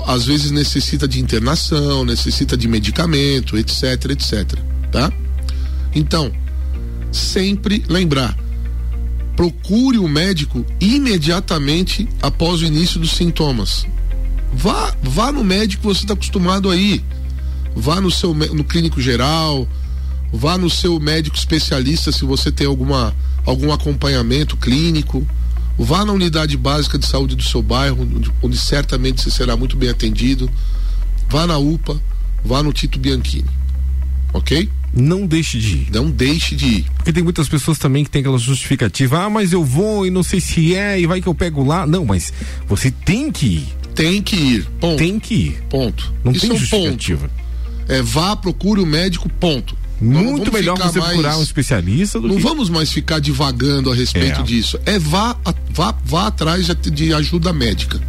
Às 0.07 0.25
vezes 0.25 0.51
necessita 0.51 1.07
de 1.07 1.21
internação, 1.21 2.03
necessita 2.03 2.57
de 2.57 2.67
medicamento, 2.67 3.55
etc, 3.57 4.09
etc. 4.09 4.59
tá? 4.91 5.09
Então, 5.93 6.33
sempre 7.09 7.81
lembrar, 7.87 8.37
procure 9.35 9.97
o 9.97 10.07
médico 10.07 10.65
imediatamente 10.79 12.07
após 12.21 12.61
o 12.61 12.65
início 12.65 12.99
dos 12.99 13.11
sintomas. 13.11 13.85
Vá, 14.53 14.95
vá 15.03 15.31
no 15.31 15.43
médico 15.43 15.81
que 15.81 15.87
você 15.87 16.01
está 16.01 16.13
acostumado 16.13 16.69
a 16.69 16.75
ir. 16.75 17.03
Vá 17.75 17.99
no 17.99 18.09
seu 18.09 18.33
no 18.33 18.63
clínico 18.63 19.01
geral, 19.01 19.67
vá 20.31 20.57
no 20.57 20.69
seu 20.69 20.97
médico 20.99 21.35
especialista 21.35 22.11
se 22.11 22.23
você 22.23 22.51
tem 22.51 22.65
alguma 22.65 23.13
algum 23.45 23.71
acompanhamento 23.71 24.55
clínico. 24.55 25.27
Vá 25.77 26.05
na 26.05 26.13
unidade 26.13 26.55
básica 26.55 26.97
de 26.97 27.05
saúde 27.05 27.35
do 27.35 27.43
seu 27.43 27.61
bairro, 27.61 28.03
onde, 28.03 28.31
onde 28.41 28.57
certamente 28.57 29.21
você 29.21 29.29
será 29.29 29.57
muito 29.57 29.75
bem 29.75 29.89
atendido. 29.89 30.49
Vá 31.29 31.45
na 31.45 31.57
UPA, 31.57 32.01
vá 32.45 32.63
no 32.63 32.71
Tito 32.71 32.97
Bianchini. 32.97 33.49
Ok? 34.33 34.69
Não 34.95 35.27
deixe 35.27 35.59
de 35.59 35.75
ir. 35.75 35.87
Não 35.91 36.09
deixe 36.09 36.55
de 36.55 36.65
ir. 36.65 36.85
Porque 36.95 37.11
tem 37.11 37.21
muitas 37.21 37.49
pessoas 37.49 37.77
também 37.77 38.03
que 38.03 38.09
tem 38.09 38.21
aquela 38.21 38.37
justificativa, 38.37 39.25
ah, 39.25 39.29
mas 39.29 39.51
eu 39.51 39.63
vou 39.63 40.05
e 40.05 40.09
não 40.09 40.23
sei 40.23 40.39
se 40.39 40.73
é, 40.73 40.99
e 40.99 41.05
vai 41.05 41.21
que 41.21 41.27
eu 41.27 41.35
pego 41.35 41.63
lá. 41.65 41.85
Não, 41.85 42.05
mas 42.05 42.31
você 42.65 42.89
tem 42.89 43.31
que 43.31 43.45
ir. 43.45 43.67
Tem 43.93 44.21
que 44.21 44.35
ir. 44.35 44.67
Ponto. 44.79 44.97
Tem 44.97 45.19
que 45.19 45.33
ir. 45.33 45.63
Ponto. 45.69 46.13
Não 46.23 46.31
Isso 46.31 46.41
tem 46.41 46.49
é 46.49 46.53
um 46.53 46.57
justificativa. 46.57 47.27
Ponto. 47.27 47.91
É, 47.91 48.01
vá, 48.01 48.35
procure 48.35 48.81
o 48.81 48.85
médico, 48.85 49.29
ponto. 49.29 49.77
Muito 50.01 50.51
melhor 50.51 50.77
você 50.77 50.99
mais, 50.99 51.13
procurar 51.13 51.37
um 51.37 51.43
especialista 51.43 52.19
do 52.19 52.27
Não 52.27 52.35
que... 52.35 52.41
vamos 52.41 52.69
mais 52.69 52.91
ficar 52.91 53.19
divagando 53.19 53.91
a 53.91 53.95
respeito 53.95 54.41
é. 54.41 54.43
disso. 54.43 54.79
É 54.85 54.99
vá, 54.99 55.37
vá, 55.69 55.95
vá 56.03 56.27
atrás 56.27 56.67
de, 56.67 57.13
ajuda 57.13 57.53
médica. 57.53 57.99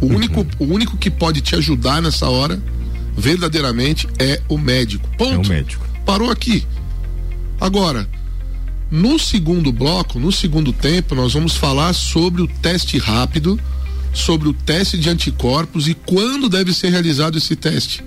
O, 0.00 0.06
uhum. 0.06 0.16
único, 0.16 0.46
o 0.58 0.64
único 0.64 0.96
que 0.96 1.10
pode 1.10 1.40
te 1.40 1.54
ajudar 1.54 2.02
nessa 2.02 2.28
hora, 2.28 2.60
verdadeiramente, 3.16 4.08
é 4.18 4.42
o 4.48 4.58
médico. 4.58 5.08
Ponto. 5.16 5.34
É 5.34 5.38
o 5.38 5.46
médico. 5.46 5.85
Parou 6.06 6.30
aqui. 6.30 6.64
Agora, 7.60 8.08
no 8.90 9.18
segundo 9.18 9.72
bloco, 9.72 10.20
no 10.20 10.30
segundo 10.30 10.72
tempo, 10.72 11.14
nós 11.14 11.34
vamos 11.34 11.56
falar 11.56 11.92
sobre 11.92 12.40
o 12.40 12.46
teste 12.46 12.96
rápido, 12.96 13.58
sobre 14.12 14.48
o 14.48 14.52
teste 14.52 14.96
de 14.96 15.10
anticorpos 15.10 15.88
e 15.88 15.94
quando 15.94 16.48
deve 16.48 16.72
ser 16.72 16.90
realizado 16.90 17.36
esse 17.36 17.56
teste. 17.56 18.04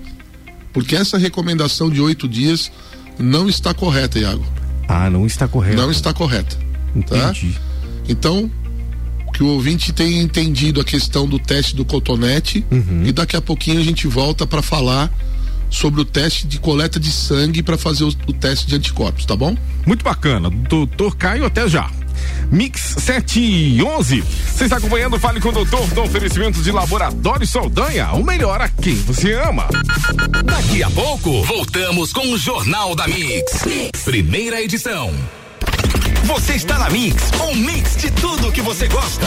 Porque 0.72 0.96
essa 0.96 1.18
recomendação 1.18 1.90
de 1.90 2.00
oito 2.00 2.26
dias 2.26 2.72
não 3.18 3.48
está 3.48 3.74
correta, 3.74 4.18
Iago. 4.18 4.44
Ah, 4.88 5.10
não 5.10 5.26
está 5.26 5.46
correta. 5.46 5.76
Não 5.76 5.90
está 5.90 6.12
correta. 6.14 6.56
Tá? 7.06 7.32
Entendi. 7.32 7.52
Tá? 7.52 7.60
Então, 8.08 8.50
que 9.34 9.42
o 9.42 9.48
ouvinte 9.48 9.92
tenha 9.92 10.20
entendido 10.20 10.80
a 10.80 10.84
questão 10.84 11.28
do 11.28 11.38
teste 11.38 11.76
do 11.76 11.84
cotonete 11.84 12.64
uhum. 12.70 13.04
e 13.04 13.12
daqui 13.12 13.36
a 13.36 13.40
pouquinho 13.40 13.78
a 13.78 13.84
gente 13.84 14.06
volta 14.06 14.46
para 14.46 14.62
falar 14.62 15.12
sobre 15.70 16.00
o 16.00 16.04
teste 16.04 16.46
de 16.46 16.58
coleta 16.58 16.98
de 16.98 17.10
sangue 17.10 17.62
para 17.62 17.78
fazer 17.78 18.04
o, 18.04 18.08
o, 18.08 18.32
teste 18.32 18.66
de 18.66 18.76
anticorpos, 18.76 19.24
tá 19.24 19.36
bom? 19.36 19.56
Muito 19.86 20.04
bacana. 20.04 20.50
Doutor 20.50 21.16
Caio, 21.16 21.46
até 21.46 21.68
já. 21.68 21.90
Mix 22.50 22.96
7 22.98 23.40
e 23.40 23.82
11. 23.82 24.20
Você 24.20 24.64
está 24.64 24.76
acompanhando 24.76 25.18
Fale 25.18 25.40
com 25.40 25.48
o 25.48 25.52
Doutor 25.52 25.86
do 25.88 26.02
oferecimento 26.02 26.60
de 26.60 26.70
Laboratório 26.70 27.46
Saldanha, 27.46 28.12
o 28.12 28.24
melhor 28.24 28.60
a 28.60 28.68
quem 28.68 28.96
você 28.96 29.32
ama. 29.34 29.68
Daqui 30.44 30.82
a 30.82 30.90
pouco, 30.90 31.42
voltamos 31.44 32.12
com 32.12 32.32
o 32.32 32.36
Jornal 32.36 32.94
da 32.94 33.06
mix. 33.06 33.64
Primeira 34.04 34.60
edição. 34.60 35.14
Você 36.24 36.54
está 36.54 36.78
na 36.78 36.90
Mix, 36.90 37.30
um 37.40 37.54
mix 37.56 37.96
de 37.96 38.10
tudo 38.10 38.52
que 38.52 38.60
você 38.60 38.86
gosta. 38.86 39.26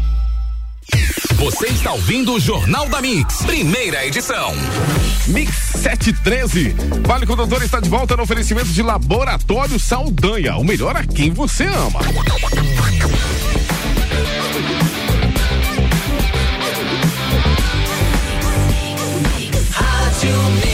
Você 1.41 1.69
está 1.69 1.91
ouvindo 1.91 2.33
o 2.33 2.39
Jornal 2.39 2.87
da 2.87 3.01
Mix, 3.01 3.41
primeira 3.41 4.05
edição. 4.05 4.53
Mix 5.25 5.55
713. 5.73 6.75
Vale 7.03 7.25
que 7.25 7.31
o 7.31 7.35
doutor 7.35 7.63
está 7.63 7.79
de 7.79 7.89
volta 7.89 8.15
no 8.15 8.21
oferecimento 8.21 8.67
de 8.67 8.83
Laboratório 8.83 9.79
Saldanha, 9.79 10.55
o 10.57 10.63
melhor 10.63 10.95
a 10.95 11.03
quem 11.03 11.31
você 11.31 11.65
ama. 11.65 11.99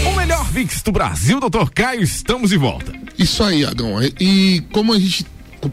O 0.06 0.16
melhor 0.18 0.52
mix 0.52 0.82
do 0.82 0.92
Brasil, 0.92 1.40
doutor 1.40 1.72
Caio, 1.72 2.04
estamos 2.04 2.50
de 2.50 2.58
volta. 2.58 2.92
Isso 3.18 3.42
aí, 3.42 3.64
Agão. 3.64 4.04
E 4.20 4.62
como 4.74 4.92
a 4.92 5.00
gente 5.00 5.26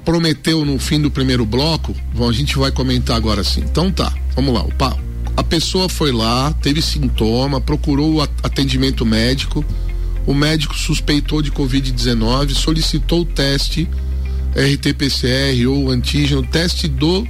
prometeu 0.05 0.65
no 0.65 0.79
fim 0.79 1.01
do 1.01 1.11
primeiro 1.11 1.45
bloco, 1.45 1.95
a 2.29 2.33
gente 2.33 2.57
vai 2.57 2.71
comentar 2.71 3.17
agora 3.17 3.43
assim. 3.43 3.61
Então 3.61 3.91
tá, 3.91 4.13
vamos 4.35 4.55
lá. 4.55 4.65
A 5.37 5.43
pessoa 5.43 5.89
foi 5.89 6.13
lá, 6.13 6.53
teve 6.63 6.81
sintoma, 6.81 7.61
procurou 7.61 8.23
atendimento 8.43 9.05
médico, 9.05 9.65
o 10.27 10.33
médico 10.33 10.77
suspeitou 10.77 11.43
de 11.43 11.51
Covid-19, 11.51 12.55
solicitou 12.55 13.23
o 13.23 13.25
teste 13.25 13.89
RT-PCR 14.55 15.67
ou 15.69 15.91
antígeno, 15.91 16.43
teste 16.43 16.89
do 16.89 17.27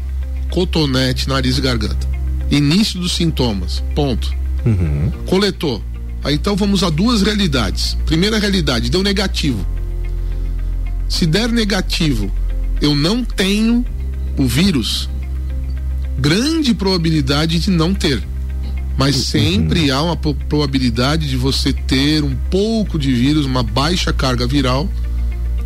cotonete, 0.51 1.29
nariz 1.29 1.59
e 1.59 1.61
garganta. 1.61 2.07
Início 2.51 3.01
dos 3.01 3.13
sintomas, 3.13 3.83
ponto. 3.95 4.33
Uhum. 4.65 5.11
Coletou. 5.27 5.83
Aí 6.23 6.35
então 6.35 6.55
vamos 6.57 6.83
a 6.83 6.91
duas 6.91 7.23
realidades. 7.23 7.97
Primeira 8.07 8.39
realidade, 8.39 8.91
deu 8.91 9.03
negativo. 9.03 9.67
Se 11.09 11.27
der 11.27 11.49
negativo, 11.49 12.31
eu 12.85 12.95
não 12.95 13.25
tenho 13.25 13.85
o 14.37 14.47
vírus, 14.47 15.09
grande 16.19 16.75
probabilidade 16.75 17.59
de 17.59 17.71
não 17.71 17.95
ter. 17.95 18.23
Mas 18.97 19.17
sempre 19.17 19.91
há 19.91 20.03
uma 20.03 20.17
probabilidade 20.17 21.29
de 21.29 21.37
você 21.37 21.73
ter 21.73 22.23
um 22.23 22.37
pouco 22.51 22.99
de 22.99 23.13
vírus, 23.13 23.47
uma 23.47 23.63
baixa 23.63 24.13
carga 24.13 24.47
viral 24.47 24.89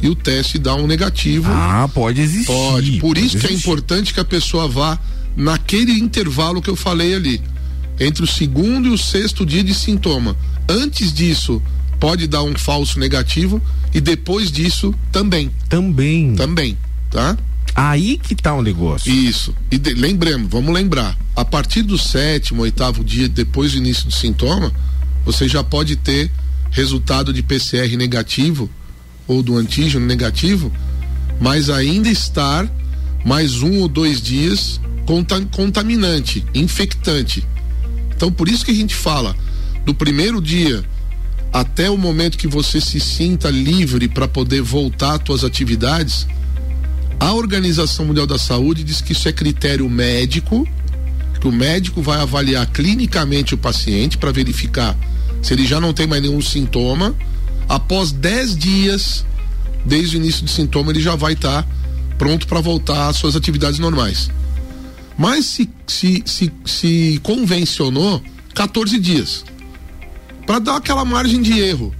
e 0.00 0.08
o 0.08 0.14
teste 0.14 0.58
dá 0.58 0.74
um 0.76 0.86
negativo. 0.86 1.50
Ah, 1.52 1.90
pode 1.92 2.20
existir. 2.22 2.46
Pode. 2.46 2.92
Por 2.92 3.08
pode 3.08 3.26
isso 3.26 3.36
existir. 3.36 3.48
que 3.48 3.52
é 3.52 3.56
importante 3.56 4.14
que 4.14 4.20
a 4.20 4.24
pessoa 4.24 4.68
vá 4.68 4.98
naquele 5.36 5.92
intervalo 5.92 6.62
que 6.62 6.70
eu 6.70 6.76
falei 6.76 7.14
ali, 7.14 7.42
entre 7.98 8.22
o 8.22 8.26
segundo 8.26 8.86
e 8.86 8.90
o 8.90 8.96
sexto 8.96 9.44
dia 9.44 9.62
de 9.62 9.74
sintoma. 9.74 10.36
Antes 10.68 11.12
disso, 11.12 11.60
pode 11.98 12.26
dar 12.26 12.44
um 12.44 12.56
falso 12.56 12.98
negativo 12.98 13.60
e 13.92 14.00
depois 14.00 14.50
disso 14.50 14.94
também. 15.12 15.50
Também. 15.68 16.34
Também 16.34 16.78
tá? 17.10 17.36
Aí 17.74 18.18
que 18.18 18.34
tá 18.34 18.54
o 18.54 18.62
negócio. 18.62 19.12
Isso. 19.12 19.54
E 19.70 19.78
de, 19.78 19.94
lembremos, 19.94 20.50
vamos 20.50 20.74
lembrar, 20.74 21.16
a 21.36 21.44
partir 21.44 21.82
do 21.82 21.96
sétimo, 21.96 22.62
oitavo 22.62 23.04
dia 23.04 23.28
depois 23.28 23.72
do 23.72 23.78
início 23.78 24.06
do 24.06 24.12
sintoma, 24.12 24.72
você 25.24 25.48
já 25.48 25.62
pode 25.62 25.96
ter 25.96 26.30
resultado 26.70 27.32
de 27.32 27.42
PCR 27.42 27.96
negativo 27.96 28.68
ou 29.26 29.42
do 29.42 29.56
antígeno 29.56 30.06
negativo, 30.06 30.72
mas 31.40 31.70
ainda 31.70 32.08
estar 32.08 32.68
mais 33.24 33.62
um 33.62 33.80
ou 33.80 33.88
dois 33.88 34.20
dias 34.20 34.80
contaminante, 35.52 36.44
infectante. 36.54 37.46
Então, 38.14 38.32
por 38.32 38.48
isso 38.48 38.64
que 38.64 38.70
a 38.70 38.74
gente 38.74 38.94
fala 38.94 39.34
do 39.84 39.94
primeiro 39.94 40.40
dia 40.40 40.84
até 41.52 41.88
o 41.88 41.96
momento 41.96 42.36
que 42.36 42.46
você 42.46 42.80
se 42.80 43.00
sinta 43.00 43.48
livre 43.48 44.08
para 44.08 44.28
poder 44.28 44.60
voltar 44.60 45.14
às 45.14 45.22
suas 45.26 45.44
atividades, 45.44 46.26
a 47.20 47.32
Organização 47.32 48.06
Mundial 48.06 48.26
da 48.26 48.38
Saúde 48.38 48.84
diz 48.84 49.00
que 49.00 49.12
isso 49.12 49.28
é 49.28 49.32
critério 49.32 49.88
médico, 49.88 50.66
que 51.40 51.48
o 51.48 51.52
médico 51.52 52.00
vai 52.02 52.20
avaliar 52.20 52.66
clinicamente 52.66 53.54
o 53.54 53.58
paciente 53.58 54.18
para 54.18 54.32
verificar 54.32 54.96
se 55.42 55.54
ele 55.54 55.66
já 55.66 55.80
não 55.80 55.92
tem 55.92 56.06
mais 56.06 56.22
nenhum 56.22 56.40
sintoma. 56.40 57.14
após 57.68 58.12
10 58.12 58.56
dias, 58.56 59.26
desde 59.84 60.16
o 60.16 60.18
início 60.18 60.42
do 60.44 60.50
sintoma, 60.50 60.90
ele 60.90 61.00
já 61.00 61.14
vai 61.14 61.34
estar 61.34 61.62
tá 61.62 61.68
pronto 62.16 62.46
para 62.46 62.60
voltar 62.60 63.08
às 63.08 63.16
suas 63.16 63.36
atividades 63.36 63.78
normais. 63.78 64.30
Mas 65.16 65.44
se, 65.46 65.68
se, 65.86 66.22
se, 66.24 66.52
se 66.64 67.20
convencionou 67.22 68.22
14 68.54 68.98
dias. 68.98 69.44
Para 70.46 70.58
dar 70.58 70.76
aquela 70.76 71.04
margem 71.04 71.42
de 71.42 71.58
erro. 71.60 71.94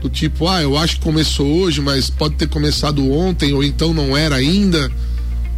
Do 0.00 0.08
tipo, 0.08 0.48
ah, 0.48 0.62
eu 0.62 0.76
acho 0.76 0.96
que 0.96 1.02
começou 1.02 1.46
hoje, 1.46 1.80
mas 1.80 2.08
pode 2.08 2.34
ter 2.36 2.48
começado 2.48 3.10
ontem, 3.12 3.52
ou 3.52 3.62
então 3.62 3.92
não 3.92 4.16
era 4.16 4.36
ainda 4.36 4.90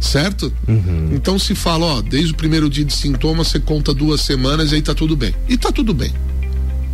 certo? 0.03 0.53
Uhum. 0.67 1.11
Então 1.13 1.39
se 1.39 1.55
fala, 1.55 1.85
ó, 1.85 2.01
desde 2.01 2.33
o 2.33 2.35
primeiro 2.35 2.69
dia 2.69 2.83
de 2.83 2.93
sintomas 2.93 3.47
você 3.47 3.59
conta 3.59 3.93
duas 3.93 4.21
semanas 4.21 4.71
e 4.71 4.75
aí 4.75 4.81
tá 4.81 4.93
tudo 4.93 5.15
bem. 5.15 5.33
E 5.47 5.57
tá 5.57 5.71
tudo 5.71 5.93
bem. 5.93 6.11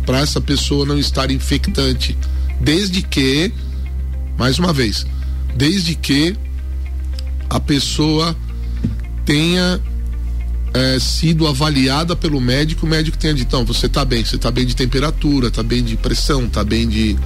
Para 0.06 0.20
essa 0.20 0.40
pessoa 0.40 0.86
não 0.86 0.98
estar 0.98 1.30
infectante, 1.30 2.16
desde 2.60 3.02
que, 3.02 3.52
mais 4.38 4.58
uma 4.58 4.72
vez, 4.72 5.04
desde 5.56 5.94
que 5.94 6.36
a 7.48 7.58
pessoa 7.58 8.36
tenha 9.24 9.80
é, 10.72 10.98
sido 10.98 11.46
avaliada 11.46 12.14
pelo 12.14 12.40
médico, 12.40 12.86
o 12.86 12.88
médico 12.88 13.18
tenha 13.18 13.34
dito, 13.34 13.48
então, 13.48 13.64
você 13.64 13.88
tá 13.88 14.04
bem, 14.04 14.24
você 14.24 14.38
tá 14.38 14.50
bem 14.50 14.64
de 14.64 14.74
temperatura, 14.74 15.50
tá 15.50 15.62
bem 15.62 15.82
de 15.82 15.96
pressão, 15.96 16.48
tá 16.48 16.62
bem 16.62 16.88
de 16.88 17.16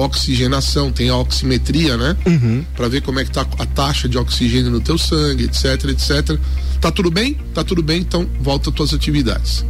oxigenação, 0.00 0.92
tem 0.92 1.08
a 1.08 1.16
oximetria, 1.16 1.96
né? 1.96 2.16
Uhum. 2.26 2.64
Para 2.74 2.88
ver 2.88 3.02
como 3.02 3.18
é 3.18 3.24
que 3.24 3.30
tá 3.30 3.46
a 3.58 3.66
taxa 3.66 4.08
de 4.08 4.18
oxigênio 4.18 4.70
no 4.70 4.80
teu 4.80 4.98
sangue, 4.98 5.44
etc, 5.44 5.84
etc. 5.86 6.38
Tá 6.80 6.90
tudo 6.90 7.10
bem? 7.10 7.34
Tá 7.54 7.64
tudo 7.64 7.82
bem, 7.82 8.00
então 8.00 8.28
volta 8.40 8.70
às 8.70 8.76
tuas 8.76 8.94
atividades. 8.94 9.64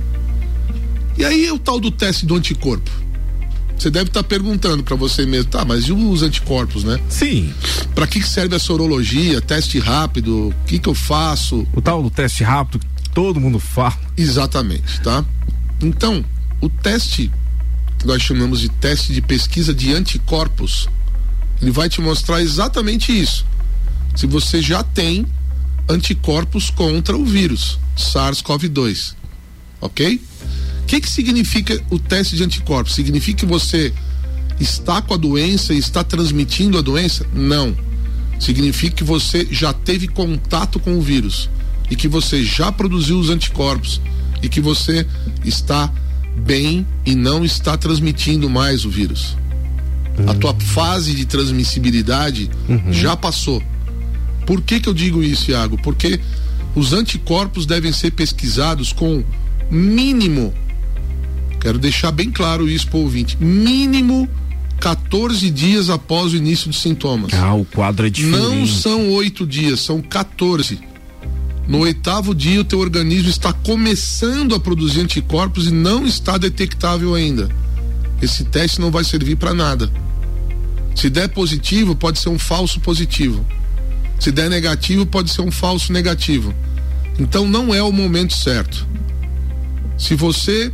E 1.17 1.25
aí 1.25 1.51
o 1.51 1.59
tal 1.59 1.81
do 1.81 1.91
teste 1.91 2.27
do 2.27 2.35
anticorpo. 2.35 2.91
Você 3.79 3.91
deve 3.91 4.09
estar 4.09 4.23
tá 4.23 4.29
perguntando 4.29 4.83
para 4.83 4.97
você 4.97 5.27
mesmo, 5.27 5.51
tá, 5.51 5.65
mas 5.65 5.85
e 5.85 5.93
os 5.93 6.23
anticorpos, 6.23 6.83
né? 6.83 6.99
Sim. 7.09 7.53
Para 7.95 8.07
que, 8.07 8.21
que 8.21 8.29
serve 8.29 8.57
a 8.57 8.59
sorologia, 8.59 9.41
teste 9.41 9.79
rápido, 9.79 10.49
o 10.49 10.55
que 10.67 10.79
que 10.79 10.89
eu 10.89 10.95
faço? 10.95 11.67
O 11.75 11.83
tal 11.83 12.03
do 12.03 12.11
teste 12.11 12.43
rápido 12.43 12.81
que 13.03 13.11
todo 13.11 13.39
mundo 13.39 13.59
fala. 13.59 13.97
Exatamente, 14.17 15.01
tá? 15.03 15.25
Então, 15.83 16.25
o 16.61 16.71
teste 16.71 17.31
que 17.99 18.07
nós 18.07 18.23
chamamos 18.23 18.61
de 18.61 18.69
teste 18.69 19.13
de 19.13 19.21
pesquisa 19.21 19.75
de 19.75 19.93
anticorpos, 19.93 20.89
ele 21.61 21.71
vai 21.71 21.89
te 21.89 22.01
mostrar 22.01 22.43
exatamente 22.43 23.19
isso. 23.19 23.47
Se 24.15 24.27
você 24.27 24.63
já 24.63 24.83
tem 24.83 25.27
anticorpos 25.89 26.71
contra 26.71 27.17
o 27.17 27.25
vírus 27.25 27.79
SARS-CoV-2, 27.97 29.15
ok? 29.81 30.21
O 30.83 30.87
que, 30.87 31.01
que 31.01 31.11
significa 31.11 31.83
o 31.91 31.99
teste 31.99 32.37
de 32.37 32.45
anticorpos? 32.45 32.95
Significa 32.95 33.41
que 33.41 33.47
você 33.47 33.93
está 34.61 35.03
com 35.03 35.15
a 35.15 35.17
doença 35.17 35.75
e 35.75 35.79
está 35.79 36.05
transmitindo 36.05 36.79
a 36.79 36.81
doença? 36.81 37.27
Não. 37.33 37.77
Significa 38.39 38.97
que 38.97 39.05
você 39.05 39.47
já 39.51 39.73
teve 39.73 40.07
contato 40.07 40.79
com 40.79 40.97
o 40.99 41.01
vírus 41.01 41.49
e 41.91 41.97
que 41.97 42.09
você 42.09 42.45
já 42.45 42.71
produziu 42.71 43.19
os 43.19 43.31
anticorpos 43.31 44.01
e 44.43 44.49
que 44.49 44.61
você 44.61 45.07
está 45.45 45.93
bem 46.37 46.87
e 47.05 47.15
não 47.15 47.45
está 47.45 47.77
transmitindo 47.77 48.49
mais 48.49 48.85
o 48.85 48.91
vírus. 48.91 49.37
Uhum. 50.19 50.31
A 50.31 50.35
tua 50.35 50.55
fase 50.55 51.15
de 51.15 51.25
transmissibilidade 51.25 52.51
uhum. 52.69 52.93
já 52.93 53.17
passou. 53.17 53.63
Por 54.47 54.63
que, 54.63 54.79
que 54.81 54.89
eu 54.89 54.95
digo 54.95 55.23
isso, 55.23 55.51
Iago? 55.51 55.77
Porque 55.83 56.21
os 56.75 56.93
anticorpos 56.93 57.67
devem 57.67 57.93
ser 57.93 58.13
pesquisados 58.13 58.93
com 58.93 59.25
mínimo, 59.71 60.55
quero 61.61 61.79
deixar 61.79 62.13
bem 62.13 62.31
claro 62.31 62.69
isso 62.69 62.87
para 62.87 62.99
o 62.99 63.03
ouvinte, 63.03 63.37
mínimo 63.41 64.29
14 64.79 65.51
dias 65.51 65.91
após 65.91 66.33
o 66.33 66.37
início 66.37 66.69
dos 66.69 66.81
sintomas. 66.81 67.33
Ah, 67.35 67.55
o 67.55 67.65
quadro 67.65 68.07
é 68.07 68.11
diferente. 68.11 68.43
Não 68.43 68.67
são 68.67 69.11
oito 69.13 69.47
dias, 69.47 69.81
são 69.81 70.01
14. 70.01 70.79
No 71.69 71.79
oitavo 71.79 72.35
dia, 72.35 72.61
o 72.61 72.65
teu 72.65 72.79
organismo 72.79 73.29
está 73.29 73.53
começando 73.53 74.55
a 74.55 74.61
produzir 74.61 75.01
anticorpos 75.01 75.67
e 75.67 75.73
não 75.73 76.07
está 76.07 76.39
detectável 76.39 77.15
ainda. 77.15 77.49
Esse 78.23 78.45
teste 78.45 78.81
não 78.81 78.91
vai 78.91 79.03
servir 79.03 79.37
para 79.37 79.53
nada. 79.53 79.91
Se 80.95 81.11
der 81.11 81.29
positivo, 81.29 81.97
pode 81.97 82.21
ser 82.21 82.29
um 82.29 82.39
falso 82.39 82.81
positivo. 82.81 83.45
Se 84.19 84.31
der 84.31 84.49
negativo, 84.49 85.05
pode 85.05 85.31
ser 85.31 85.43
um 85.43 85.51
falso 85.51 85.93
negativo. 85.93 86.55
Então 87.19 87.47
não 87.47 87.75
é 87.75 87.83
o 87.83 87.93
momento 87.93 88.35
certo. 88.35 88.87
Se 89.99 90.15
você 90.15 90.73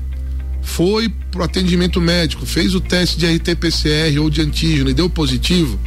foi 0.60 1.08
para 1.08 1.40
o 1.40 1.44
atendimento 1.44 2.00
médico, 2.00 2.44
fez 2.44 2.74
o 2.74 2.80
teste 2.80 3.18
de 3.18 3.26
RT-PCR 3.26 4.20
ou 4.20 4.28
de 4.28 4.42
antígeno 4.42 4.90
e 4.90 4.94
deu 4.94 5.08
positivo, 5.08 5.78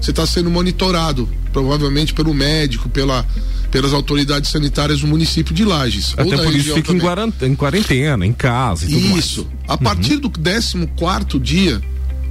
você 0.00 0.10
está 0.10 0.26
sendo 0.26 0.50
monitorado, 0.50 1.28
provavelmente 1.52 2.14
pelo 2.14 2.32
médico, 2.32 2.88
pela 2.88 3.26
pelas 3.72 3.94
autoridades 3.94 4.50
sanitárias 4.50 5.00
do 5.00 5.06
município 5.06 5.54
de 5.54 5.64
Lages. 5.64 6.12
Até 6.16 6.36
por 6.36 6.54
isso 6.54 6.74
fica 6.74 6.92
em 6.92 7.56
quarentena, 7.56 8.26
em 8.26 8.32
casa 8.32 8.84
e 8.84 8.88
tudo 8.88 9.18
Isso. 9.18 9.44
Mais. 9.44 9.62
A 9.66 9.78
partir 9.78 10.14
uhum. 10.14 10.20
do 10.20 10.30
14 10.30 10.86
quarto 10.94 11.40
dia, 11.40 11.80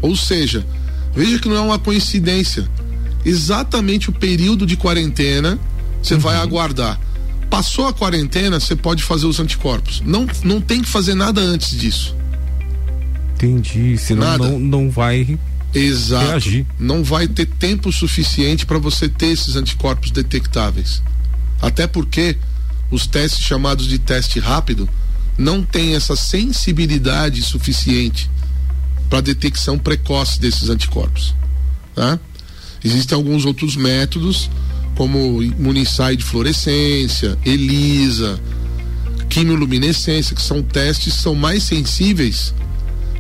ou 0.02 0.16
seja, 0.16 0.66
veja 1.14 1.40
que 1.40 1.50
não 1.50 1.56
é 1.56 1.60
uma 1.60 1.80
coincidência. 1.80 2.70
Exatamente 3.26 4.10
o 4.10 4.14
período 4.14 4.66
de 4.66 4.78
quarentena 4.78 5.60
você 6.02 6.14
uhum. 6.14 6.20
vai 6.20 6.38
aguardar. 6.38 7.00
Passou 7.50 7.88
a 7.88 7.94
quarentena, 7.94 8.60
você 8.60 8.76
pode 8.76 9.04
fazer 9.04 9.26
os 9.26 9.40
anticorpos. 9.40 10.02
Não, 10.06 10.28
não 10.44 10.62
tem 10.62 10.82
que 10.82 10.88
fazer 10.88 11.16
nada 11.16 11.42
antes 11.42 11.78
disso. 11.78 12.16
Entendi. 13.34 13.98
Senão 13.98 14.28
nada. 14.28 14.48
Não, 14.48 14.60
não 14.60 14.90
vai 14.92 15.40
Exato. 15.74 16.28
reagir. 16.28 16.66
Não 16.80 17.04
vai 17.04 17.28
ter 17.28 17.48
tempo 17.48 17.92
suficiente 17.92 18.66
para 18.66 18.78
você 18.78 19.10
ter 19.10 19.28
esses 19.28 19.56
anticorpos 19.56 20.12
detectáveis. 20.12 21.02
Até 21.62 21.86
porque 21.88 22.38
os 22.90 23.06
testes 23.08 23.44
chamados 23.44 23.88
de 23.88 24.00
teste 24.00 24.40
rápido 24.40 24.90
não 25.38 25.64
têm 25.64 25.96
essa 25.96 26.16
sensibilidade 26.16 27.42
suficiente 27.42 28.30
para 29.10 29.22
detecção 29.22 29.78
precoce 29.78 30.40
desses 30.40 30.70
anticorpos. 30.70 31.36
Tá? 31.96 32.20
Existem 32.84 33.16
alguns 33.16 33.46
outros 33.46 33.76
métodos, 33.76 34.50
como 34.96 35.42
imunissaio 35.42 36.18
de 36.18 36.24
fluorescência, 36.24 37.38
ELISA, 37.46 38.40
quimioluminescência, 39.30 40.36
que 40.36 40.42
são 40.42 40.62
testes 40.62 41.14
que 41.14 41.22
são 41.22 41.36
mais 41.36 41.64
sensíveis, 41.64 42.54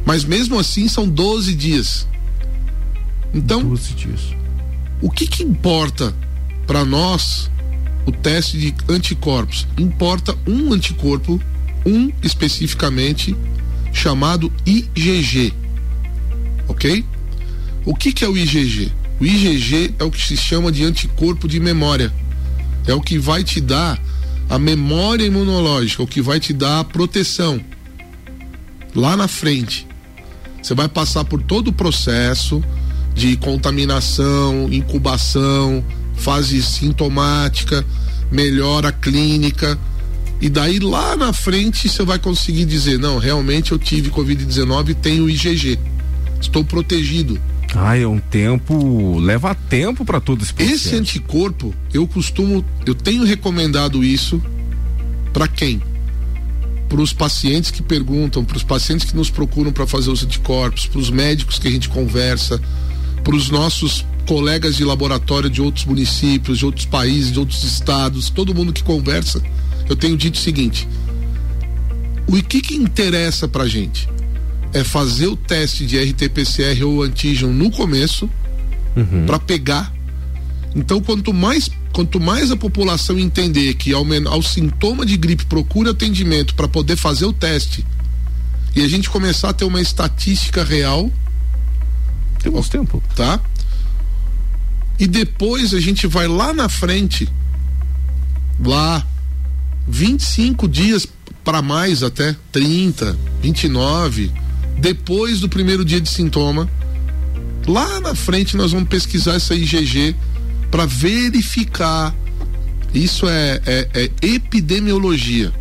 mas 0.05 0.23
mesmo 0.23 0.59
assim 0.59 0.87
são 0.87 1.07
12 1.07 1.53
dias. 1.55 2.07
Então, 3.33 3.63
12 3.63 3.93
dias. 3.93 4.21
o 5.01 5.09
que, 5.09 5.25
que 5.25 5.43
importa 5.43 6.13
para 6.67 6.83
nós 6.83 7.49
o 8.05 8.11
teste 8.11 8.57
de 8.57 8.73
anticorpos. 8.89 9.67
Importa 9.77 10.35
um 10.47 10.73
anticorpo, 10.73 11.41
um 11.85 12.11
especificamente, 12.21 13.35
chamado 13.93 14.51
IgG. 14.65 15.53
Ok? 16.67 17.05
O 17.85 17.95
que, 17.95 18.13
que 18.13 18.23
é 18.23 18.27
o 18.27 18.37
IgG? 18.37 18.91
O 19.19 19.25
IgG 19.25 19.95
é 19.99 20.03
o 20.03 20.11
que 20.11 20.21
se 20.21 20.37
chama 20.37 20.71
de 20.71 20.83
anticorpo 20.83 21.47
de 21.47 21.59
memória. 21.59 22.13
É 22.87 22.93
o 22.93 23.01
que 23.01 23.17
vai 23.17 23.43
te 23.43 23.61
dar 23.61 24.01
a 24.49 24.57
memória 24.59 25.25
imunológica, 25.25 26.03
o 26.03 26.07
que 26.07 26.21
vai 26.21 26.39
te 26.39 26.53
dar 26.53 26.79
a 26.79 26.83
proteção. 26.83 27.61
Lá 28.95 29.15
na 29.15 29.27
frente. 29.27 29.87
Você 30.61 30.75
vai 30.75 30.87
passar 30.87 31.23
por 31.25 31.41
todo 31.41 31.69
o 31.69 31.73
processo 31.73 32.63
de 33.13 33.35
contaminação, 33.37 34.71
incubação, 34.71 35.83
fase 36.21 36.61
sintomática, 36.61 37.83
melhora 38.31 38.91
clínica. 38.91 39.77
E 40.39 40.49
daí 40.49 40.79
lá 40.79 41.15
na 41.15 41.33
frente 41.33 41.89
você 41.89 42.03
vai 42.03 42.19
conseguir 42.19 42.65
dizer: 42.65 42.97
não, 42.97 43.17
realmente 43.17 43.71
eu 43.71 43.79
tive 43.79 44.09
Covid-19 44.09 44.89
e 44.89 44.93
tenho 44.93 45.29
IgG. 45.29 45.77
Estou 46.39 46.63
protegido. 46.63 47.39
Ah, 47.75 47.97
é 47.97 48.05
um 48.05 48.19
tempo. 48.19 49.19
Leva 49.19 49.55
tempo 49.55 50.03
para 50.03 50.19
todo 50.19 50.41
esse 50.41 50.53
processo. 50.53 50.87
Esse 50.87 50.95
anticorpo, 50.95 51.73
eu 51.93 52.07
costumo. 52.07 52.65
Eu 52.85 52.95
tenho 52.95 53.23
recomendado 53.23 54.03
isso 54.03 54.41
para 55.31 55.47
quem? 55.47 55.81
Para 56.89 57.01
os 57.01 57.13
pacientes 57.13 57.71
que 57.71 57.81
perguntam, 57.81 58.43
para 58.43 58.57
os 58.57 58.63
pacientes 58.63 59.09
que 59.09 59.15
nos 59.15 59.29
procuram 59.29 59.71
para 59.71 59.87
fazer 59.87 60.09
os 60.09 60.23
anticorpos, 60.23 60.87
para 60.87 60.99
os 60.99 61.09
médicos 61.09 61.57
que 61.57 61.67
a 61.67 61.71
gente 61.71 61.87
conversa, 61.87 62.59
para 63.23 63.35
os 63.35 63.49
nossos 63.49 64.05
colegas 64.27 64.75
de 64.75 64.83
laboratório 64.83 65.49
de 65.49 65.61
outros 65.61 65.85
municípios, 65.85 66.57
de 66.59 66.65
outros 66.65 66.85
países, 66.85 67.31
de 67.31 67.39
outros 67.39 67.63
estados, 67.63 68.29
todo 68.29 68.53
mundo 68.53 68.73
que 68.73 68.83
conversa, 68.83 69.41
eu 69.89 69.95
tenho 69.95 70.17
dito 70.17 70.35
o 70.35 70.39
seguinte: 70.39 70.87
o 72.27 72.33
que 72.43 72.61
que 72.61 72.75
interessa 72.75 73.47
pra 73.47 73.67
gente 73.67 74.07
é 74.73 74.83
fazer 74.83 75.27
o 75.27 75.35
teste 75.35 75.85
de 75.85 75.99
RT-PCR 75.99 76.83
ou 76.85 77.03
antígeno 77.03 77.53
no 77.53 77.69
começo 77.69 78.29
uhum. 78.95 79.25
para 79.25 79.37
pegar. 79.37 79.93
Então, 80.73 81.01
quanto 81.01 81.33
mais 81.33 81.69
quanto 81.91 82.21
mais 82.21 82.51
a 82.51 82.55
população 82.55 83.19
entender 83.19 83.73
que 83.73 83.91
ao, 83.91 84.05
ao 84.29 84.41
sintoma 84.41 85.05
de 85.05 85.17
gripe 85.17 85.45
procura 85.45 85.91
atendimento 85.91 86.55
para 86.55 86.65
poder 86.65 86.95
fazer 86.95 87.25
o 87.25 87.33
teste 87.33 87.85
e 88.73 88.81
a 88.81 88.87
gente 88.87 89.09
começar 89.09 89.49
a 89.49 89.53
ter 89.53 89.65
uma 89.65 89.81
estatística 89.81 90.63
real, 90.63 91.11
Temos 92.41 92.69
tempo. 92.69 93.01
Tá? 93.15 93.39
E 95.01 95.07
depois 95.07 95.73
a 95.73 95.79
gente 95.79 96.05
vai 96.05 96.27
lá 96.27 96.53
na 96.53 96.69
frente, 96.69 97.27
lá 98.63 99.03
25 99.87 100.67
dias 100.67 101.07
para 101.43 101.59
mais 101.59 102.03
até, 102.03 102.35
30, 102.51 103.17
29, 103.41 104.31
depois 104.77 105.39
do 105.39 105.49
primeiro 105.49 105.83
dia 105.83 105.99
de 105.99 106.07
sintoma, 106.07 106.69
lá 107.65 107.99
na 107.99 108.13
frente 108.13 108.55
nós 108.55 108.73
vamos 108.73 108.89
pesquisar 108.89 109.33
essa 109.33 109.55
IgG 109.55 110.15
para 110.69 110.85
verificar. 110.85 112.13
Isso 112.93 113.27
é, 113.27 113.59
é, 113.65 113.89
é 113.95 114.11
epidemiologia, 114.21 115.51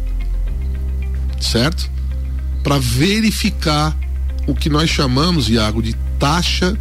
certo? 1.40 1.90
Para 2.62 2.79
verificar 2.79 3.98
o 4.46 4.55
que 4.55 4.68
nós 4.68 4.90
chamamos, 4.90 5.48
Iago, 5.48 5.83
de 5.83 5.94
taxa 6.18 6.76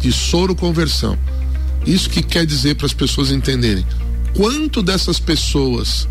de 0.00 0.10
soroconversão. 0.10 1.16
Isso 1.86 2.08
que 2.08 2.22
quer 2.22 2.46
dizer 2.46 2.76
para 2.76 2.86
as 2.86 2.92
pessoas 2.92 3.30
entenderem 3.30 3.84
quanto 4.34 4.82
dessas 4.82 5.18
pessoas 5.18 6.08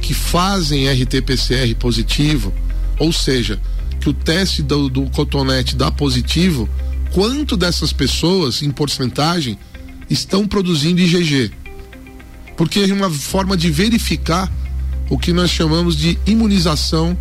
que 0.00 0.12
fazem 0.14 0.88
RT-PCR 0.88 1.74
positivo, 1.76 2.52
ou 2.98 3.12
seja, 3.12 3.60
que 4.00 4.08
o 4.08 4.12
teste 4.12 4.62
do, 4.62 4.88
do 4.88 5.10
cotonete 5.10 5.74
dá 5.74 5.90
positivo, 5.90 6.68
quanto 7.12 7.56
dessas 7.56 7.92
pessoas, 7.92 8.62
em 8.62 8.70
porcentagem, 8.70 9.58
estão 10.08 10.46
produzindo 10.46 11.00
IgG. 11.00 11.50
Porque 12.56 12.80
é 12.80 12.92
uma 12.92 13.10
forma 13.10 13.56
de 13.56 13.70
verificar 13.70 14.52
o 15.10 15.18
que 15.18 15.32
nós 15.32 15.50
chamamos 15.50 15.96
de 15.96 16.18
imunização, 16.26 17.16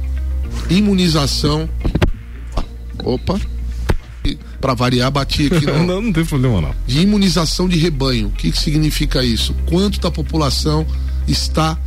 imunização. 0.69 1.69
Opa, 3.03 3.39
para 4.59 4.73
variar, 4.73 5.11
bati 5.11 5.47
aqui. 5.47 5.65
No, 5.65 5.83
não, 5.85 6.01
não 6.01 6.13
tem 6.13 6.25
problema 6.25 6.61
não. 6.61 6.75
De 6.87 7.01
imunização 7.01 7.67
de 7.67 7.77
rebanho. 7.77 8.27
O 8.27 8.31
que, 8.31 8.51
que 8.51 8.57
significa 8.57 9.23
isso? 9.23 9.53
Quanto 9.67 9.99
da 9.99 10.09
população 10.09 10.85
está 11.27 11.77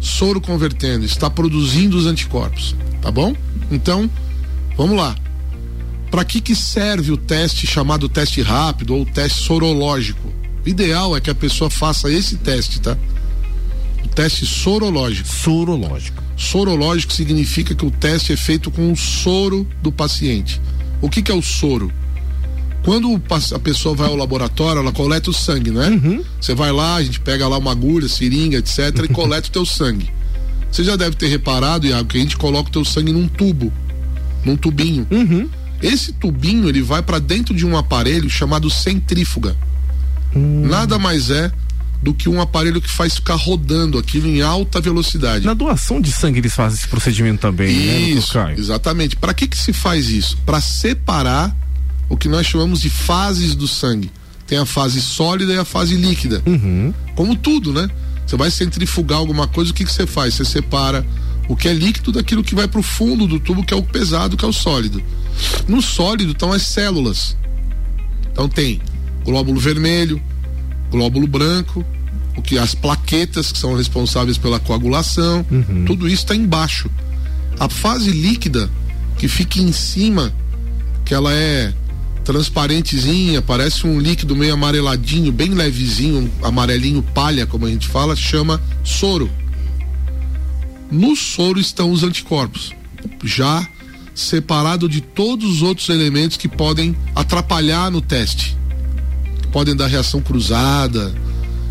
soro 0.00 0.40
convertendo, 0.40 1.04
está 1.04 1.28
produzindo 1.28 1.96
os 1.96 2.06
anticorpos, 2.06 2.74
tá 3.02 3.10
bom? 3.10 3.34
Então, 3.70 4.08
vamos 4.76 4.96
lá. 4.96 5.16
Para 6.10 6.24
que 6.24 6.40
que 6.40 6.54
serve 6.54 7.12
o 7.12 7.16
teste 7.16 7.66
chamado 7.66 8.08
teste 8.08 8.40
rápido 8.40 8.94
ou 8.94 9.04
teste 9.04 9.42
sorológico? 9.42 10.32
O 10.64 10.68
ideal 10.68 11.16
é 11.16 11.20
que 11.20 11.30
a 11.30 11.34
pessoa 11.34 11.68
faça 11.68 12.10
esse 12.10 12.36
teste, 12.36 12.80
tá? 12.80 12.96
O 14.04 14.08
teste 14.08 14.46
sorológico. 14.46 15.28
Sorológico. 15.28 16.22
Sorológico 16.36 17.12
significa 17.12 17.74
que 17.74 17.84
o 17.84 17.90
teste 17.90 18.32
é 18.32 18.36
feito 18.36 18.70
com 18.70 18.92
o 18.92 18.96
soro 18.96 19.66
do 19.82 19.92
paciente. 19.92 20.60
O 21.00 21.08
que 21.08 21.22
que 21.22 21.30
é 21.30 21.34
o 21.34 21.42
soro? 21.42 21.92
Quando 22.82 23.20
a 23.52 23.58
pessoa 23.58 23.94
vai 23.94 24.08
ao 24.08 24.16
laboratório, 24.16 24.80
ela 24.80 24.92
coleta 24.92 25.30
o 25.30 25.32
sangue, 25.32 25.70
não 25.70 25.82
é? 25.82 25.88
Uhum. 25.90 26.24
Você 26.40 26.54
vai 26.54 26.72
lá, 26.72 26.96
a 26.96 27.02
gente 27.02 27.20
pega 27.20 27.46
lá 27.46 27.58
uma 27.58 27.72
agulha, 27.72 28.08
seringa, 28.08 28.58
etc, 28.58 29.04
e 29.04 29.08
coleta 29.12 29.48
o 29.48 29.52
teu 29.52 29.66
sangue. 29.66 30.10
Você 30.70 30.84
já 30.84 30.96
deve 30.96 31.16
ter 31.16 31.28
reparado, 31.28 31.86
Iago, 31.86 32.08
que 32.08 32.16
a 32.16 32.20
gente 32.20 32.36
coloca 32.36 32.68
o 32.68 32.72
teu 32.72 32.84
sangue 32.84 33.12
num 33.12 33.28
tubo, 33.28 33.72
num 34.44 34.56
tubinho. 34.56 35.06
Uhum. 35.10 35.48
Esse 35.82 36.12
tubinho, 36.12 36.68
ele 36.68 36.82
vai 36.82 37.02
para 37.02 37.18
dentro 37.18 37.54
de 37.54 37.66
um 37.66 37.76
aparelho 37.76 38.28
chamado 38.28 38.70
centrífuga. 38.70 39.56
Hum. 40.34 40.66
Nada 40.66 40.98
mais 40.98 41.30
é 41.30 41.50
do 42.02 42.14
que 42.14 42.28
um 42.28 42.40
aparelho 42.40 42.80
que 42.80 42.90
faz 42.90 43.16
ficar 43.16 43.34
rodando 43.34 43.98
aquilo 43.98 44.28
em 44.28 44.40
alta 44.40 44.80
velocidade. 44.80 45.44
Na 45.44 45.54
doação 45.54 46.00
de 46.00 46.12
sangue 46.12 46.38
eles 46.38 46.54
fazem 46.54 46.78
esse 46.78 46.88
procedimento 46.88 47.40
também, 47.40 48.16
isso, 48.16 48.38
né? 48.38 48.54
Exatamente. 48.56 49.16
Para 49.16 49.34
que 49.34 49.48
que 49.48 49.56
se 49.56 49.72
faz 49.72 50.08
isso? 50.08 50.36
Para 50.46 50.60
separar 50.60 51.54
o 52.08 52.16
que 52.16 52.28
nós 52.28 52.46
chamamos 52.46 52.80
de 52.80 52.90
fases 52.90 53.54
do 53.54 53.66
sangue. 53.66 54.10
Tem 54.46 54.58
a 54.58 54.64
fase 54.64 55.00
sólida 55.00 55.52
e 55.52 55.58
a 55.58 55.64
fase 55.64 55.96
líquida. 55.96 56.42
Uhum. 56.46 56.94
Como 57.14 57.36
tudo, 57.36 57.72
né? 57.72 57.88
Você 58.26 58.36
vai 58.36 58.50
centrifugar 58.50 59.18
alguma 59.18 59.46
coisa, 59.48 59.70
o 59.70 59.74
que, 59.74 59.84
que 59.84 59.92
você 59.92 60.06
faz? 60.06 60.34
Você 60.34 60.44
separa 60.44 61.04
o 61.48 61.56
que 61.56 61.66
é 61.66 61.72
líquido 61.72 62.12
daquilo 62.12 62.44
que 62.44 62.54
vai 62.54 62.68
para 62.68 62.80
o 62.80 62.82
fundo 62.82 63.26
do 63.26 63.40
tubo, 63.40 63.64
que 63.64 63.74
é 63.74 63.76
o 63.76 63.82
pesado, 63.82 64.36
que 64.36 64.44
é 64.44 64.48
o 64.48 64.52
sólido. 64.52 65.02
No 65.66 65.82
sólido 65.82 66.32
estão 66.32 66.52
as 66.52 66.62
células. 66.62 67.36
Então 68.30 68.48
tem 68.48 68.80
glóbulo 69.24 69.58
vermelho, 69.58 70.22
glóbulo 70.90 71.26
branco, 71.26 71.84
o 72.36 72.42
que 72.42 72.58
as 72.58 72.74
plaquetas 72.74 73.50
que 73.52 73.58
são 73.58 73.76
responsáveis 73.76 74.38
pela 74.38 74.60
coagulação, 74.60 75.44
uhum. 75.50 75.84
tudo 75.84 76.06
isso 76.06 76.22
está 76.22 76.34
embaixo. 76.34 76.90
A 77.58 77.68
fase 77.68 78.10
líquida 78.10 78.70
que 79.18 79.26
fica 79.26 79.58
em 79.58 79.72
cima, 79.72 80.32
que 81.04 81.12
ela 81.12 81.32
é 81.32 81.74
transparentezinha, 82.24 83.40
parece 83.40 83.86
um 83.86 83.98
líquido 83.98 84.36
meio 84.36 84.54
amareladinho, 84.54 85.32
bem 85.32 85.50
levezinho, 85.54 86.30
amarelinho 86.42 87.02
palha, 87.02 87.46
como 87.46 87.66
a 87.66 87.70
gente 87.70 87.88
fala, 87.88 88.14
chama 88.14 88.60
soro. 88.84 89.30
No 90.90 91.16
soro 91.16 91.58
estão 91.58 91.90
os 91.90 92.02
anticorpos, 92.02 92.72
já 93.24 93.66
separado 94.14 94.88
de 94.88 95.00
todos 95.00 95.48
os 95.48 95.62
outros 95.62 95.88
elementos 95.88 96.36
que 96.36 96.48
podem 96.48 96.96
atrapalhar 97.14 97.90
no 97.90 98.00
teste. 98.00 98.56
Podem 99.52 99.74
dar 99.74 99.86
reação 99.86 100.20
cruzada, 100.20 101.14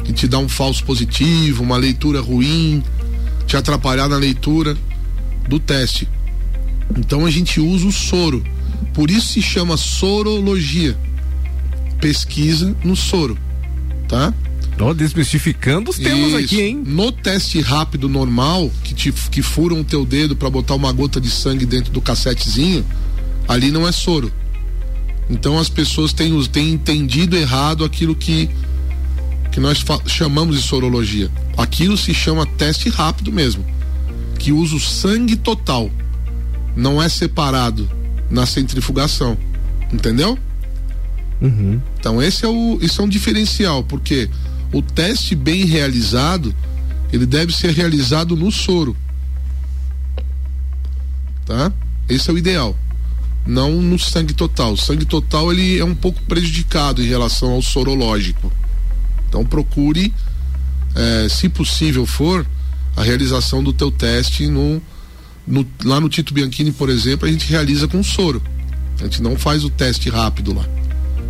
que 0.03 0.13
te 0.13 0.27
dá 0.27 0.39
um 0.39 0.49
falso 0.49 0.83
positivo, 0.83 1.63
uma 1.63 1.77
leitura 1.77 2.21
ruim, 2.21 2.83
te 3.45 3.55
atrapalhar 3.55 4.07
na 4.07 4.17
leitura 4.17 4.77
do 5.47 5.59
teste. 5.59 6.07
Então 6.97 7.25
a 7.25 7.31
gente 7.31 7.59
usa 7.59 7.87
o 7.87 7.91
soro 7.91 8.43
por 8.97 9.11
isso 9.11 9.33
se 9.33 9.41
chama 9.43 9.77
sorologia. 9.77 10.97
Pesquisa 12.01 12.75
no 12.83 12.95
soro, 12.95 13.37
tá? 14.07 14.33
Oh, 14.79 14.91
desmistificando 14.91 15.91
os 15.91 15.97
temas 15.97 16.29
isso. 16.29 16.37
aqui, 16.37 16.61
hein? 16.61 16.83
No 16.83 17.11
teste 17.11 17.61
rápido 17.61 18.09
normal, 18.09 18.71
que, 18.83 18.95
te, 18.95 19.11
que 19.11 19.43
furam 19.43 19.81
o 19.81 19.83
teu 19.83 20.03
dedo 20.03 20.35
para 20.35 20.49
botar 20.49 20.73
uma 20.73 20.91
gota 20.91 21.21
de 21.21 21.29
sangue 21.29 21.65
dentro 21.65 21.91
do 21.91 22.01
cassetezinho, 22.01 22.83
ali 23.47 23.69
não 23.69 23.87
é 23.87 23.91
soro. 23.91 24.31
Então 25.29 25.57
as 25.57 25.69
pessoas 25.69 26.13
têm, 26.13 26.41
têm 26.45 26.71
entendido 26.71 27.35
errado 27.35 27.83
aquilo 27.83 28.15
que, 28.15 28.49
que 29.51 29.59
nós 29.59 29.83
chamamos 30.05 30.55
de 30.55 30.61
sorologia. 30.61 31.29
Aquilo 31.57 31.97
se 31.97 32.13
chama 32.13 32.45
teste 32.45 32.89
rápido 32.89 33.31
mesmo, 33.31 33.65
que 34.39 34.51
usa 34.51 34.75
o 34.75 34.79
sangue 34.79 35.35
total, 35.35 35.91
não 36.75 37.01
é 37.01 37.09
separado 37.09 37.89
na 38.29 38.45
centrifugação. 38.45 39.37
Entendeu? 39.91 40.37
Uhum. 41.41 41.81
Então 41.99 42.21
esse 42.21 42.45
é 42.45 42.47
o 42.47 42.79
isso 42.81 43.01
é 43.01 43.05
um 43.05 43.09
diferencial, 43.09 43.83
porque 43.83 44.29
o 44.73 44.81
teste 44.81 45.35
bem 45.35 45.65
realizado, 45.65 46.53
ele 47.11 47.25
deve 47.25 47.53
ser 47.53 47.71
realizado 47.71 48.35
no 48.35 48.51
soro. 48.51 48.95
Tá? 51.45 51.71
Esse 52.09 52.29
é 52.29 52.33
o 52.33 52.37
ideal. 52.37 52.75
Não 53.47 53.81
no 53.81 53.97
sangue 53.97 54.33
total. 54.33 54.73
O 54.73 54.77
sangue 54.77 55.05
total 55.05 55.51
ele 55.51 55.79
é 55.79 55.85
um 55.85 55.95
pouco 55.95 56.21
prejudicado 56.23 57.01
em 57.01 57.07
relação 57.07 57.51
ao 57.51 57.61
sorológico. 57.61 58.51
Então 59.27 59.45
procure, 59.45 60.13
eh, 60.95 61.27
se 61.29 61.47
possível 61.47 62.05
for, 62.05 62.45
a 62.95 63.03
realização 63.03 63.63
do 63.63 63.71
teu 63.71 63.89
teste 63.89 64.47
no 64.47 64.81
no, 65.47 65.65
lá 65.85 65.99
no 65.99 66.09
Tito 66.09 66.33
Bianchini, 66.33 66.71
por 66.71 66.89
exemplo, 66.89 67.27
a 67.27 67.31
gente 67.31 67.47
realiza 67.47 67.87
com 67.87 68.03
soro. 68.03 68.41
A 68.99 69.03
gente 69.03 69.21
não 69.21 69.37
faz 69.37 69.63
o 69.63 69.69
teste 69.69 70.09
rápido 70.09 70.53
lá. 70.53 70.65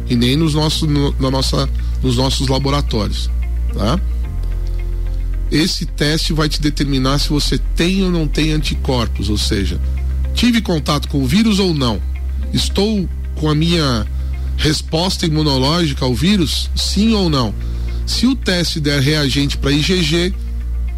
E 0.10 0.16
nem 0.16 0.36
nos 0.36 0.56
nossos, 0.56 0.90
no, 0.90 1.14
na 1.20 1.30
nossa, 1.30 1.70
nos 2.02 2.18
nossos 2.18 2.48
laboratórios. 2.48 3.30
Tá? 3.74 4.00
Esse 5.52 5.86
teste 5.86 6.34
vai 6.34 6.50
te 6.50 6.60
determinar 6.60 7.20
se 7.20 7.30
você 7.30 7.58
tem 7.58 8.04
ou 8.04 8.10
não 8.10 8.28
tem 8.28 8.52
anticorpos, 8.52 9.30
ou 9.30 9.38
seja, 9.38 9.80
tive 10.38 10.62
contato 10.62 11.10
com 11.10 11.24
o 11.24 11.26
vírus 11.26 11.58
ou 11.58 11.74
não. 11.74 12.00
Estou 12.54 13.10
com 13.36 13.50
a 13.50 13.56
minha 13.56 14.06
resposta 14.56 15.26
imunológica 15.26 16.06
ao 16.06 16.14
vírus, 16.14 16.70
sim 16.76 17.14
ou 17.14 17.28
não. 17.28 17.54
Se 18.06 18.28
o 18.28 18.36
teste 18.36 18.80
der 18.80 19.02
reagente 19.02 19.58
para 19.58 19.72
IgG, 19.72 20.34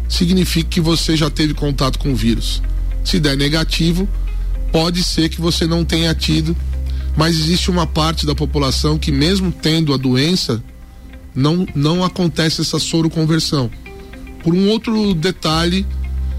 significa 0.08 0.68
que 0.68 0.80
você 0.80 1.16
já 1.16 1.30
teve 1.30 1.54
contato 1.54 1.98
com 1.98 2.12
o 2.12 2.14
vírus. 2.14 2.62
Se 3.02 3.18
der 3.18 3.34
negativo, 3.34 4.06
pode 4.70 5.02
ser 5.02 5.30
que 5.30 5.40
você 5.40 5.66
não 5.66 5.86
tenha 5.86 6.14
tido, 6.14 6.54
mas 7.16 7.34
existe 7.34 7.70
uma 7.70 7.86
parte 7.86 8.26
da 8.26 8.34
população 8.34 8.98
que, 8.98 9.10
mesmo 9.10 9.50
tendo 9.50 9.94
a 9.94 9.96
doença, 9.96 10.62
não, 11.34 11.66
não 11.74 12.04
acontece 12.04 12.60
essa 12.60 12.78
soroconversão. 12.78 13.70
Por 14.44 14.54
um 14.54 14.68
outro 14.68 15.14
detalhe 15.14 15.86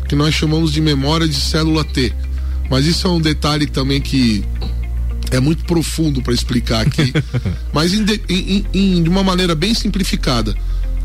que 0.08 0.16
nós 0.16 0.36
chamamos 0.36 0.72
de 0.72 0.80
memória 0.80 1.28
de 1.28 1.36
célula 1.36 1.84
T. 1.84 2.14
Mas 2.72 2.86
isso 2.86 3.06
é 3.06 3.10
um 3.10 3.20
detalhe 3.20 3.68
também 3.68 4.00
que 4.00 4.46
é 5.30 5.42
muito 5.42 5.66
profundo 5.66 6.22
para 6.22 6.34
explicar 6.34 6.88
aqui. 6.88 7.14
mas 7.74 7.94
em, 7.94 8.06
em, 8.30 8.66
em, 8.74 9.04
de 9.04 9.10
uma 9.10 9.22
maneira 9.22 9.54
bem 9.54 9.74
simplificada, 9.74 10.56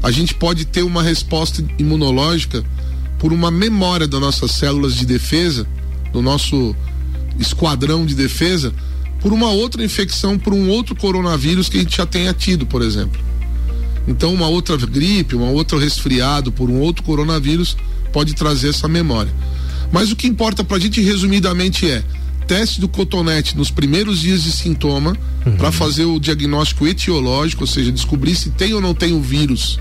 a 0.00 0.12
gente 0.12 0.32
pode 0.32 0.64
ter 0.64 0.84
uma 0.84 1.02
resposta 1.02 1.64
imunológica 1.76 2.64
por 3.18 3.32
uma 3.32 3.50
memória 3.50 4.06
das 4.06 4.20
nossas 4.20 4.52
células 4.52 4.94
de 4.94 5.04
defesa, 5.04 5.66
do 6.12 6.22
nosso 6.22 6.76
esquadrão 7.36 8.06
de 8.06 8.14
defesa, 8.14 8.72
por 9.20 9.32
uma 9.32 9.50
outra 9.50 9.84
infecção, 9.84 10.38
por 10.38 10.54
um 10.54 10.68
outro 10.68 10.94
coronavírus 10.94 11.68
que 11.68 11.78
a 11.78 11.80
gente 11.80 11.96
já 11.96 12.06
tenha 12.06 12.32
tido, 12.32 12.64
por 12.64 12.80
exemplo. 12.80 13.20
Então, 14.06 14.32
uma 14.32 14.46
outra 14.46 14.76
gripe, 14.76 15.34
um 15.34 15.52
outro 15.52 15.78
resfriado 15.78 16.52
por 16.52 16.70
um 16.70 16.78
outro 16.78 17.02
coronavírus 17.02 17.76
pode 18.12 18.34
trazer 18.34 18.68
essa 18.68 18.86
memória. 18.86 19.34
Mas 19.92 20.10
o 20.10 20.16
que 20.16 20.26
importa 20.26 20.64
para 20.64 20.76
a 20.76 20.80
gente 20.80 21.00
resumidamente 21.00 21.88
é 21.90 22.02
teste 22.46 22.80
do 22.80 22.88
cotonete 22.88 23.56
nos 23.56 23.70
primeiros 23.70 24.20
dias 24.20 24.42
de 24.42 24.52
sintoma 24.52 25.16
uhum. 25.44 25.56
para 25.56 25.72
fazer 25.72 26.04
o 26.04 26.20
diagnóstico 26.20 26.86
etiológico, 26.86 27.64
ou 27.64 27.66
seja, 27.66 27.90
descobrir 27.90 28.36
se 28.36 28.50
tem 28.50 28.72
ou 28.72 28.80
não 28.80 28.94
tem 28.94 29.12
o 29.12 29.20
vírus 29.20 29.78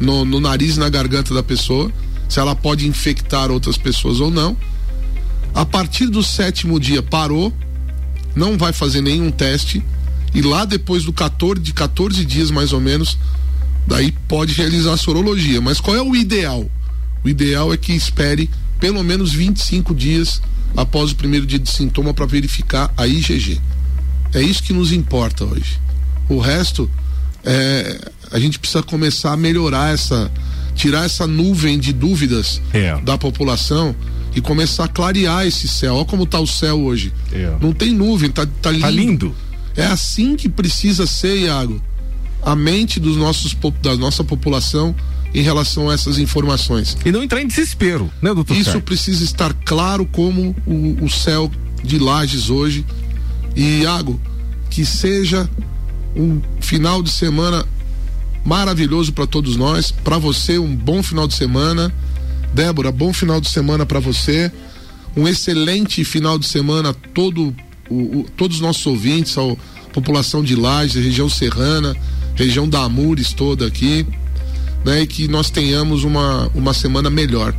no, 0.00 0.24
no 0.24 0.40
nariz 0.40 0.76
e 0.76 0.80
na 0.80 0.88
garganta 0.88 1.34
da 1.34 1.42
pessoa, 1.42 1.90
se 2.28 2.40
ela 2.40 2.56
pode 2.56 2.88
infectar 2.88 3.50
outras 3.50 3.76
pessoas 3.76 4.20
ou 4.20 4.30
não. 4.30 4.56
A 5.54 5.64
partir 5.64 6.06
do 6.06 6.22
sétimo 6.22 6.80
dia 6.80 7.02
parou, 7.02 7.52
não 8.34 8.58
vai 8.58 8.72
fazer 8.72 9.00
nenhum 9.00 9.30
teste 9.30 9.82
e 10.34 10.42
lá 10.42 10.64
depois 10.64 11.04
do 11.04 11.12
14 11.12 11.60
de 11.60 11.72
14 11.72 12.24
dias 12.24 12.50
mais 12.50 12.72
ou 12.72 12.80
menos, 12.80 13.16
daí 13.86 14.12
pode 14.26 14.52
realizar 14.54 14.94
a 14.94 14.96
sorologia. 14.96 15.60
Mas 15.60 15.80
qual 15.80 15.96
é 15.96 16.02
o 16.02 16.16
ideal? 16.16 16.68
O 17.22 17.28
ideal 17.28 17.72
é 17.72 17.76
que 17.76 17.92
espere 17.92 18.50
pelo 18.84 19.02
menos 19.02 19.32
25 19.32 19.94
dias 19.94 20.42
após 20.76 21.10
o 21.10 21.16
primeiro 21.16 21.46
dia 21.46 21.58
de 21.58 21.70
sintoma 21.70 22.12
para 22.12 22.26
verificar 22.26 22.92
a 22.98 23.06
IgG. 23.06 23.58
É 24.34 24.42
isso 24.42 24.62
que 24.62 24.74
nos 24.74 24.92
importa 24.92 25.42
hoje. 25.42 25.80
O 26.28 26.38
resto, 26.38 26.90
é, 27.42 28.10
a 28.30 28.38
gente 28.38 28.58
precisa 28.58 28.82
começar 28.82 29.32
a 29.32 29.38
melhorar 29.38 29.94
essa, 29.94 30.30
tirar 30.74 31.06
essa 31.06 31.26
nuvem 31.26 31.78
de 31.78 31.94
dúvidas 31.94 32.60
é. 32.74 33.00
da 33.00 33.16
população 33.16 33.96
e 34.36 34.42
começar 34.42 34.84
a 34.84 34.88
clarear 34.88 35.46
esse 35.46 35.66
céu. 35.66 35.94
Olha 35.94 36.04
como 36.04 36.24
está 36.24 36.38
o 36.38 36.46
céu 36.46 36.78
hoje. 36.82 37.10
É. 37.32 37.56
Não 37.62 37.72
tem 37.72 37.90
nuvem, 37.90 38.30
tá, 38.30 38.46
tá 38.60 38.70
lindo. 38.70 38.82
Tá 38.82 38.90
lindo. 38.90 39.34
É 39.76 39.86
assim 39.86 40.36
que 40.36 40.46
precisa 40.46 41.06
ser, 41.06 41.38
Iago. 41.38 41.80
A 42.42 42.54
mente 42.54 43.00
dos 43.00 43.16
nossos, 43.16 43.56
da 43.80 43.96
nossa 43.96 44.22
população 44.22 44.94
em 45.34 45.42
relação 45.42 45.90
a 45.90 45.94
essas 45.94 46.18
informações. 46.18 46.96
E 47.04 47.10
não 47.10 47.22
entrar 47.22 47.42
em 47.42 47.46
desespero, 47.46 48.10
né, 48.22 48.32
doutor? 48.32 48.56
Isso 48.56 48.80
precisa 48.80 49.24
estar 49.24 49.52
claro 49.52 50.06
como 50.06 50.54
o, 50.64 51.04
o 51.04 51.10
céu 51.10 51.50
de 51.82 51.98
Lages 51.98 52.48
hoje. 52.48 52.86
E, 53.56 53.80
Iago, 53.80 54.20
que 54.70 54.86
seja 54.86 55.50
um 56.14 56.40
final 56.60 57.02
de 57.02 57.10
semana 57.10 57.66
maravilhoso 58.44 59.12
para 59.12 59.26
todos 59.26 59.56
nós. 59.56 59.90
Para 59.90 60.18
você, 60.18 60.56
um 60.56 60.74
bom 60.74 61.02
final 61.02 61.26
de 61.26 61.34
semana. 61.34 61.92
Débora, 62.52 62.92
bom 62.92 63.12
final 63.12 63.40
de 63.40 63.48
semana 63.48 63.84
para 63.84 63.98
você. 63.98 64.52
Um 65.16 65.26
excelente 65.26 66.04
final 66.04 66.38
de 66.38 66.46
semana 66.46 66.90
a 66.90 66.94
todo, 66.94 67.54
o, 67.90 68.20
o, 68.20 68.26
todos 68.36 68.58
os 68.58 68.62
nossos 68.62 68.86
ouvintes, 68.86 69.36
a 69.36 69.56
população 69.92 70.44
de 70.44 70.54
Lages, 70.54 71.02
região 71.04 71.28
serrana, 71.28 71.96
região 72.36 72.68
da 72.68 72.82
Amures 72.82 73.32
toda 73.32 73.66
aqui 73.66 74.06
né? 74.84 75.02
E 75.02 75.06
que 75.06 75.28
nós 75.28 75.50
tenhamos 75.50 76.04
uma, 76.04 76.50
uma 76.54 76.74
semana 76.74 77.08
melhor 77.08 77.54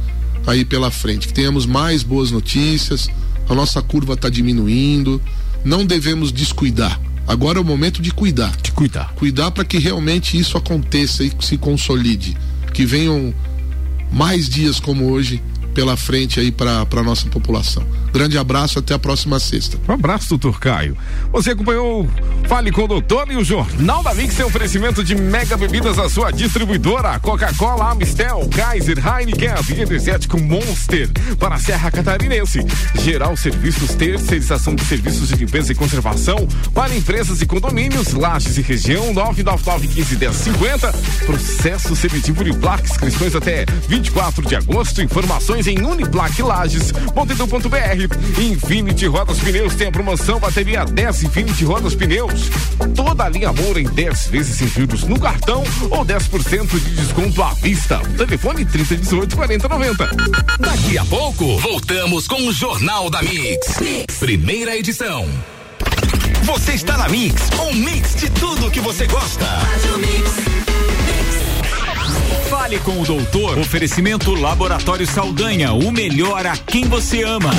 aí 0.45 0.63
pela 0.63 0.91
frente, 0.91 1.27
que 1.27 1.33
tenhamos 1.33 1.65
mais 1.65 2.03
boas 2.03 2.29
notícias, 2.31 3.09
a 3.49 3.55
nossa 3.55 3.81
curva 3.81 4.13
está 4.13 4.29
diminuindo, 4.29 5.21
não 5.63 5.85
devemos 5.85 6.31
descuidar. 6.31 6.99
Agora 7.27 7.57
é 7.57 7.61
o 7.61 7.65
momento 7.65 8.01
de 8.01 8.11
cuidar. 8.11 8.55
De 8.61 8.71
cuidar. 8.71 9.13
Cuidar 9.15 9.49
para 9.51 9.65
que 9.65 9.79
realmente 9.79 10.37
isso 10.37 10.57
aconteça 10.57 11.23
e 11.23 11.31
se 11.39 11.57
consolide. 11.57 12.37
Que 12.71 12.85
venham 12.85 13.33
mais 14.11 14.47
dias 14.47 14.79
como 14.79 15.09
hoje 15.09 15.41
pela 15.73 15.97
frente 15.97 16.39
aí 16.39 16.51
para 16.51 16.87
a 16.89 17.03
nossa 17.03 17.27
população. 17.27 17.85
Grande 18.15 18.37
abraço, 18.37 18.79
até 18.79 18.93
a 18.93 18.97
próxima 18.97 19.37
sexta. 19.41 19.77
Um 19.89 19.91
abraço, 19.91 20.29
doutor 20.29 20.57
Caio. 20.57 20.97
Você 21.33 21.51
acompanhou 21.51 22.09
Fale 22.47 22.71
com 22.71 22.83
o 22.83 22.87
Doutor 22.87 23.29
e 23.29 23.35
o 23.35 23.43
Jornal 23.43 24.01
da 24.03 24.13
Mix 24.13 24.39
é 24.39 24.45
oferecimento 24.45 25.03
de 25.03 25.15
mega 25.15 25.57
bebidas 25.57 25.99
a 25.99 26.07
sua 26.07 26.31
distribuidora. 26.31 27.19
Coca-Cola, 27.19 27.91
Amistel, 27.91 28.47
Kaiser, 28.55 28.99
Heineken, 28.99 29.81
Energético 29.81 30.39
Monster 30.39 31.09
para 31.37 31.55
a 31.55 31.59
Serra 31.59 31.91
Catarinense. 31.91 32.65
Geral 33.01 33.35
Serviços, 33.35 33.95
terceirização 33.95 34.75
de 34.75 34.85
serviços 34.85 35.27
de 35.27 35.35
limpeza 35.35 35.73
e 35.73 35.75
conservação 35.75 36.47
para 36.73 36.95
empresas 36.95 37.41
e 37.41 37.45
condomínios, 37.45 38.13
lajes 38.13 38.57
e 38.57 38.61
região, 38.61 39.13
999151050. 39.13 40.95
Processo 41.25 41.95
seletivo 41.95 42.41
Uniplac, 42.41 42.89
inscrições 42.89 43.35
até 43.35 43.65
24 43.89 44.45
de 44.45 44.55
agosto. 44.55 45.01
Informações 45.01 45.67
em 45.67 45.79
Infinity 48.39 49.07
Rodas 49.07 49.39
Pneus 49.39 49.75
tem 49.75 49.87
a 49.87 49.91
promoção 49.91 50.39
bateria 50.39 50.85
10 50.85 51.23
Infinity 51.23 51.65
Rodas 51.65 51.95
Pneus. 51.95 52.49
Toda 52.95 53.25
a 53.25 53.29
linha 53.29 53.51
Moura 53.51 53.79
em 53.79 53.87
10 53.87 54.27
vezes 54.27 54.57
sem 54.57 54.67
juros 54.67 55.03
no 55.03 55.19
cartão 55.19 55.63
ou 55.89 56.05
10% 56.05 56.67
de 56.67 56.95
desconto 56.95 57.41
à 57.43 57.53
vista. 57.53 57.99
Telefone 58.17 58.65
3018 58.65 59.35
4090. 59.35 60.09
Daqui 60.59 60.97
a 60.97 61.05
pouco, 61.05 61.57
voltamos 61.59 62.27
com 62.27 62.47
o 62.47 62.53
Jornal 62.53 63.09
da 63.09 63.21
mix. 63.21 63.79
mix. 63.79 64.17
Primeira 64.17 64.75
edição. 64.77 65.27
Você 66.43 66.73
está 66.73 66.95
na 66.97 67.09
Mix, 67.09 67.49
um 67.59 67.73
mix 67.73 68.15
de 68.15 68.29
tudo 68.29 68.69
que 68.69 68.79
você 68.79 69.07
gosta. 69.07 69.45
Fale 72.65 72.79
com 72.79 72.99
o 72.99 73.05
doutor. 73.05 73.59
Oferecimento 73.59 74.33
Laboratório 74.33 75.05
Saldanha, 75.05 75.71
o 75.71 75.91
melhor 75.91 76.47
a 76.47 76.57
quem 76.57 76.85
você 76.85 77.21
ama. 77.21 77.51